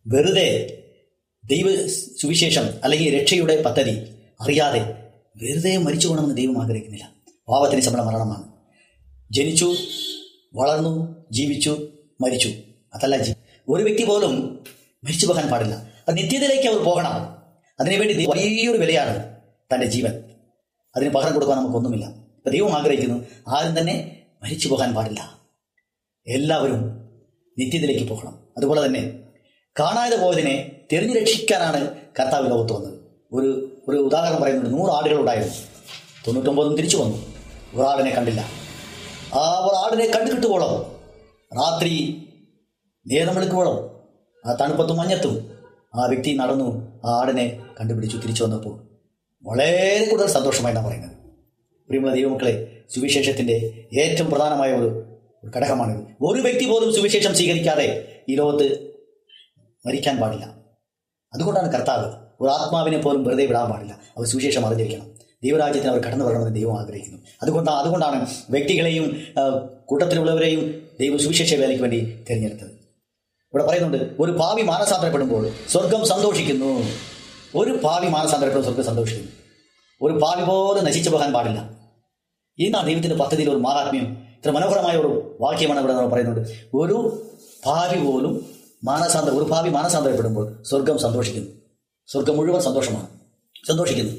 [0.07, 0.77] വെറുതെ
[1.45, 1.87] ദൈവ
[2.21, 4.79] സുവിശേഷം അല്ലെങ്കിൽ രക്ഷയുടെ പദ്ധതി അറിയാതെ
[5.35, 7.09] വെറുതെ മരിച്ചു പോകണമെന്ന് ദൈവം ആഗ്രഹിക്കുന്നില്ല.
[7.49, 8.43] പാവത്തിന് ശമ്പള മരണമാണ്.
[9.31, 9.75] ജനിച്ചു
[10.53, 11.87] വളർന്നു ജീവിച്ചു
[12.21, 12.49] മരിച്ചു.
[12.93, 13.35] അതല്ല
[13.69, 14.63] ഒരു വ്യക്തി പോലും
[15.03, 15.73] മരിച്ചു പോകാൻ പാടില്ല.
[16.07, 17.37] അത് നിത്യതയിലേക്ക് അവർ പോകണം.
[17.79, 19.35] അതിനുവേണ്ടി വലിയൊരു വിലയാണ്
[19.73, 20.23] തന്റെ ജീവൻ.
[20.95, 22.05] അതിന് പകരം കൊടുക്കാൻ നമുക്കൊന്നുമില്ല.
[22.05, 25.39] ഇപ്പം ദൈവം ആഗ്രഹിക്കുന്നു ആരും തന്നെ മരിച്ചു പോകാൻ പാടില്ല.
[26.27, 27.09] എല്ലാവരും
[27.59, 28.39] നിത്യത്തിലേക്ക് പോകണം.
[28.57, 29.19] അതുപോലെ തന്നെ
[29.79, 32.99] കാണാതെ പോയതിനെ തിരഞ്ഞു രക്ഷിക്കാനാണ് കർത്താവ് ലോകത്ത് വന്നത്.
[33.31, 34.79] ഒരു ഒരു ഉദാഹരണം പറയുന്നുണ്ട്.
[34.79, 35.53] നൂറ് ആടുകളുണ്ടായിരുന്നു
[36.27, 37.17] തൊണ്ണൂറ്റൊമ്പതും തിരിച്ചു വന്നു.
[37.75, 38.41] ഒരാടിനെ കണ്ടില്ല.
[39.33, 40.99] ആ ഒരാടിനെ കണ്ടു കിട്ടുവോളം
[41.57, 42.23] രാത്രി
[43.07, 43.96] നേരം വെളുക്കുവോളം
[44.47, 45.33] ആ തണുപ്പത്തും മഞ്ഞത്തും
[45.95, 46.67] ആ വ്യക്തി നടന്നു
[47.05, 47.45] ആ ആടിനെ
[47.79, 48.75] കണ്ടുപിടിച്ചു തിരിച്ചു വന്നപ്പോൾ
[49.43, 51.11] വളരെ കൂടുതൽ സന്തോഷമായി സന്തോഷമായിട്ടാണ് പറയുന്നത്.
[51.87, 52.53] പ്രിയമുള്ള ദൈവമക്കളെ
[52.95, 53.57] സുവിശേഷത്തിന്റെ
[54.01, 54.89] ഏറ്റവും പ്രധാനമായ ഒരു
[55.55, 56.01] ഘടകമാണിത്.
[56.21, 57.87] ഒരു വ്യക്തി പോലും സുവിശേഷം സ്വീകരിക്കാതെ
[58.29, 58.67] ഈ ലോകത്ത്
[59.85, 60.45] മരിക്കാൻ പാടില്ല.
[61.33, 62.07] അതുകൊണ്ടാണ് കർത്താവ്
[62.41, 63.93] ഒരു ആത്മാവിനെ പോലും വെറുതെ വിടാൻ പാടില്ല.
[64.17, 65.07] അവർ സുവിശേഷം അറിഞ്ഞിരിക്കണം.
[65.43, 67.19] ദൈവരാജ്യത്തിന് അവർ കടന്നു വരണമെന്ന് ദൈവം ആഗ്രഹിക്കുന്നു.
[67.41, 69.05] അതുകൊണ്ടാണ് അതുകൊണ്ടാണ് വ്യക്തികളെയും
[69.85, 70.61] കൂട്ടത്തിലുള്ളവരെയും
[70.99, 72.76] ദൈവം സുവിശേഷ വേലയ്ക്ക് വേണ്ടി തിരഞ്ഞെടുത്തത്.
[73.57, 76.83] ഇവിടെ പറയുന്നുണ്ട് ഒരു പാവി മാനസാന്തരപ്പെടുമ്പോൾ സ്വർഗം സന്തോഷിക്കുന്നു.
[77.55, 79.31] ഒരു പാവി മാനസാന്തരപ്പെടുമ്പോൾ സ്വർഗം സന്തോഷിക്കുന്നു.
[80.01, 81.69] ഒരു പാവി പോലെ നശിച്ചു പോകാൻ പാടില്ല.
[82.59, 86.47] ഇതാണ് ദൈവത്തിന്റെ പദ്ധതിയിൽ ഒരു മാഹാത്മ്യം ഇത്ര മനോഹരമായ ഒരു വാക്യമാണ് ഇവിടെ നമ്മൾ പറയുന്നത്.
[86.73, 87.27] ഒരു
[87.65, 88.45] ഭാവി പോലും
[88.83, 91.51] മാനസാന്തര ഒരു ഭാവി മാനസാന്തരപ്പെടുമ്പോൾ സ്വർഗം സന്തോഷിക്കുന്നു.
[92.07, 93.07] സ്വർഗം മുഴുവൻ സന്തോഷമാണ്.
[93.67, 94.11] സന്തോഷിക്കുന്നു.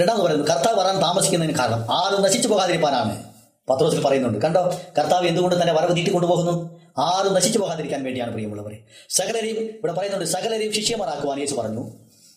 [0.00, 3.27] രണ്ടാമത് പറയുന്നത് കർത്താവ് വരാൻ താമസിക്കുന്നതിന് കാരണം ആരും നശിച്ചു പോകാതിരിക്കാനാണ്
[3.70, 4.38] പത്രോസിൽ പറയുന്നുണ്ട്.
[4.38, 4.80] കണ്ടോ?
[4.98, 6.80] കർത്താവ് എന്തുകൊണ്ട് തന്നെ വരവ് നീട്ടി കൊണ്ടുപോകുന്നു?
[6.98, 8.78] ആരും നശിച്ചു പോകാതിരിക്കാൻ വേണ്ടിയാണ് പ്രിയമുള്ളവരെ.
[9.08, 11.90] സകലരെയും ഇവിടെ പറയുന്നുണ്ട് സകലരെയും ശിഷ്യന്മാരാക്കുവാൻ യേശു പറഞ്ഞു.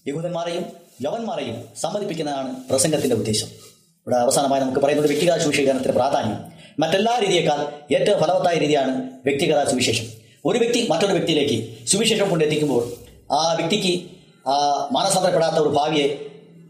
[0.07, 0.65] യഹൂദന്മാരെയും
[1.05, 3.47] യവന്മാരെയും സമ്മതിപ്പിക്കുന്നതാണ് പ്രസംഗത്തിന്റെ ഉദ്ദേശം.
[3.47, 6.37] ഇവിടെ അവസാനമായി നമുക്ക് പറയുന്നത് വ്യക്തിഗത സുവിശേഷത്തിന്റെ പ്രാധാന്യം.
[6.79, 10.05] മറ്റെല്ലാ രീതിയേക്കാൾ ഏറ്റവും ഫലവത്തായ രീതിയാണ് വ്യക്തിഗത സുവിശേഷം.
[10.45, 12.91] ഒരു വ്യക്തി മറ്റൊരു വ്യക്തിയിലേക്ക് സുവിശേഷം കൊണ്ടെത്തിക്കുമ്പോൾ
[13.33, 14.03] ആ വ്യക്തിക്ക്
[14.49, 16.17] ആ മാനസാന്തരപ്പെടാത്ത ഒരു ഭാവിയെ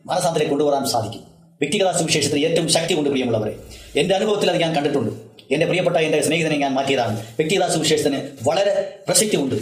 [0.06, 1.31] മാനസാന്തരം കൊണ്ടുവരാൻ സാധിക്കും.
[1.62, 3.54] വ്യക്തിഗത സുവിശേഷത്തിൽ ഏറ്റവും ശക്തി കൊണ്ട് പ്രിയമുള്ളവരെ
[4.00, 5.12] എന്റെ അനുഭവത്തിൽ അത് ഞാൻ കണ്ടിട്ടുണ്ട്.
[5.54, 7.16] എന്റെ പ്രിയപ്പെട്ട എന്റെ സ്നേഹിതനെ ഞാൻ മാറ്റിയതാണ്.
[7.38, 8.74] വ്യക്തിഗത സുവിശേഷത്തിന് വളരെ
[9.08, 9.56] പ്രസക്തി ഉണ്ട്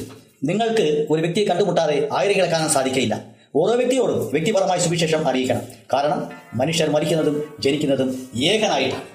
[0.50, 3.14] നിങ്ങൾക്ക് ഒരു വ്യക്തിയെ കണ്ടുമുട്ടാതെ ആയിരങ്ങളെ കാണാൻ സാധിക്കില്ല
[3.60, 5.64] ഓരോ വ്യക്തിയോടും വ്യക്തിപരമായ സുവിശേഷം അറിയിക്കണം.
[5.94, 6.20] കാരണം
[6.60, 8.10] മനുഷ്യർ മരിക്കുന്നതും ജനിക്കുന്നതും
[8.50, 9.06] ഏകനായിട്ടാണ്.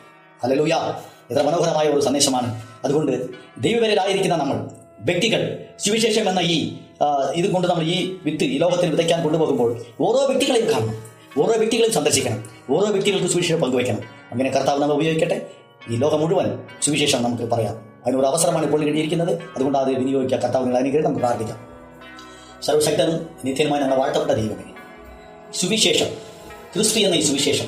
[0.44, 0.75] അല്ലലൂയ
[1.31, 2.49] എത്ര മനോഹരമായ ഒരു സന്ദേശമാണ്.
[2.85, 3.12] അതുകൊണ്ട്
[3.64, 4.59] ദൈവവരിലായിരിക്കുന്ന നമ്മൾ
[5.09, 5.42] വ്യക്തികൾ
[5.85, 6.59] സുവിശേഷം എന്ന ഈ
[7.40, 9.70] ഇത് കൊണ്ട് നമ്മൾ ഈ വിത്ത് ഈ ലോകത്തിൽ വിതയ്ക്കാൻ കൊണ്ടുപോകുമ്പോൾ
[10.01, 10.97] ഓരോ വ്യക്തികളെയും കാണണം.
[11.38, 12.51] ഓരോ വ്യക്തികളും സന്ദർശിക്കണം.
[12.70, 13.99] ഓരോ വ്യക്തികൾക്ക് സുവിശേഷം പങ്കുവയ്ക്കണം.
[14.31, 15.51] അങ്ങനെ കർത്താവ് നമ്മൾ ഉപയോഗിക്കട്ടെ?
[15.90, 18.03] ഈ ലോകം മുഴുവൻ സുവിശേഷം നമുക്ക് പറയാം.
[18.07, 19.42] അതിനൊരു അവസരമാണ് ഇപ്പോൾ കിട്ടിയിരിക്കുന്നത്.
[19.42, 21.75] അതുകൊണ്ട് അത് വിനിയോഗിക്കുക കർത്താവ് നിങ്ങൾ അനുഗ്രഹം നമുക്ക് പ്രാർത്ഥിക്കാം.
[22.62, 24.70] സർവശക്തനും നിത്യനുമായി ഞങ്ങൾ വാഴ്ത്തപ്പെട്ട ദൈവമേ
[25.55, 26.07] സുവിശേഷം
[26.75, 27.66] ക്രിസ്തു എന്ന ഈ സുവിശേഷം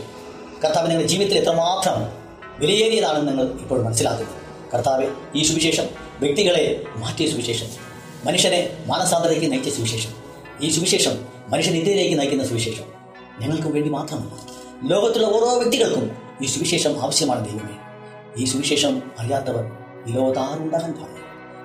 [0.64, 2.26] കർത്താവ് നിങ്ങളുടെ ജീവിതത്തിൽ എത്രമാത്രം
[2.58, 4.30] വിലയേറിയതാണെന്ന് നിങ്ങൾ ഇപ്പോൾ മനസ്സിലാക്കുന്നു.
[4.74, 5.86] കർത്താവ് ഈ സുവിശേഷം
[6.20, 7.66] വ്യക്തികളെ മാറ്റിയ സുവിശേഷം
[8.24, 10.10] മനുഷ്യനെ മാനസാന്തരയ്ക്ക് നയിച്ച സുവിശേഷം
[10.60, 12.95] ഈ സുവിശേഷം മനുഷ്യനെ ഇന്ത്യയിലേക്ക് നയിക്കുന്ന സുവിശേഷം
[13.40, 14.56] ഞങ്ങൾക്ക് വേണ്ടി മാത്രമല്ല
[14.92, 16.10] ലോകത്തിലെ ഓരോ വ്യക്തികൾക്കും
[16.42, 17.76] ഈ സുവിശേഷം ആവശ്യമാണ് ദൈവമേ.
[18.38, 19.64] ഈ സുവിശേഷം അറിയാത്തവർ
[20.06, 21.16] ഈ ലോകത്താറുണ്ടാകാൻ പാടില്ല.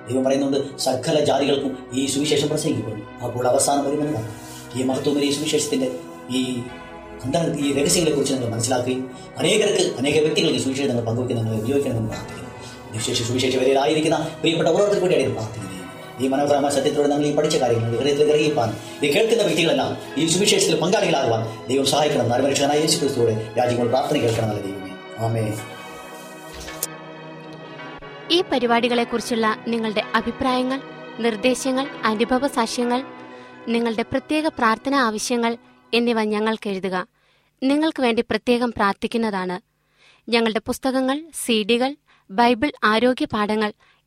[0.08, 3.20] ദൈവം പറയുന്നുണ്ട് സകല ജാതികൾക്കും ഈ സുവിശേഷം പ്രസംഗിക്കപ്പെടും.
[3.24, 4.34] അപ്പോൾ അവസാനം വരുമെന്നതാണ്
[4.78, 5.98] ഈ മഹത്വം ഈ സുവിശേഷത്തിന്റെ
[6.30, 6.62] ഈ
[7.24, 12.50] എന്താണ് ഈ രഹസ്യങ്ങളെ കുറിച്ച് നിങ്ങൾ മനസ്സിലാക്കുകയും അനേകർക്ക് അനേക വ്യക്തികൾക്ക് സുവിശേഷം നിങ്ങൾ പങ്കുവയ്ക്കുന്ന നിങ്ങൾ ഉപയോഗിക്കണമെന്ന് പ്രാർത്ഥിക്കുന്നു.
[12.92, 15.71] സുവിശേഷം സുവിശേഷ വരയിലായിരിക്കുന്ന പ്രിയപ്പെട്ട ഓരോരുത്തർക്ക് വേണ്ടിയാണ്
[16.22, 18.68] ഈ മനോഹരമായ സത്യത്തോടെ നമ്മൾ ഈ പഠിച്ച കാര്യങ്ങൾ ഹൃദയത്തിൽ ഗ്രഹിപ്പാൻ
[19.04, 22.28] ഈ കേൾക്കുന്ന വ്യക്തികളെല്ലാം ഈ സുവിശേഷത്തിൽ പങ്കാളികളാകുവാൻ ദൈവം സഹായിക്കണം.
[22.32, 24.90] നരമനുഷ്യനായ യേശു ക്രിസ്തുവിടെ രാജ്യങ്ങൾ പ്രാർത്ഥന കേൾക്കണം നല്ല ദൈവമേ.
[25.24, 25.44] ആമേ
[28.36, 30.78] ഈ പരിപാടികളെക്കുറിച്ചുള്ള നിങ്ങളുടെ അഭിപ്രായങ്ങൾ
[31.24, 33.00] നിർദ്ദേശങ്ങൾ അനുഭവ സാക്ഷ്യങ്ങൾ
[33.68, 35.52] നിങ്ങളുടെ പ്രത്യേക പ്രാർത്ഥന ആവശ്യങ്ങൾ
[35.92, 36.96] എന്നിവ ഞങ്ങൾക്ക് എഴുതുക.
[37.62, 39.56] നിങ്ങൾക്ക് വേണ്ടി പ്രത്യേകം പ്രാർത്ഥിക്കുന്നതാണ്
[40.28, 41.90] ഞങ്ങളുടെ പുസ്തകങ്ങൾ സീഡികൾ
[42.30, 43.70] ബൈബിൾ ആരോഗ്യ പാഠങ്ങൾ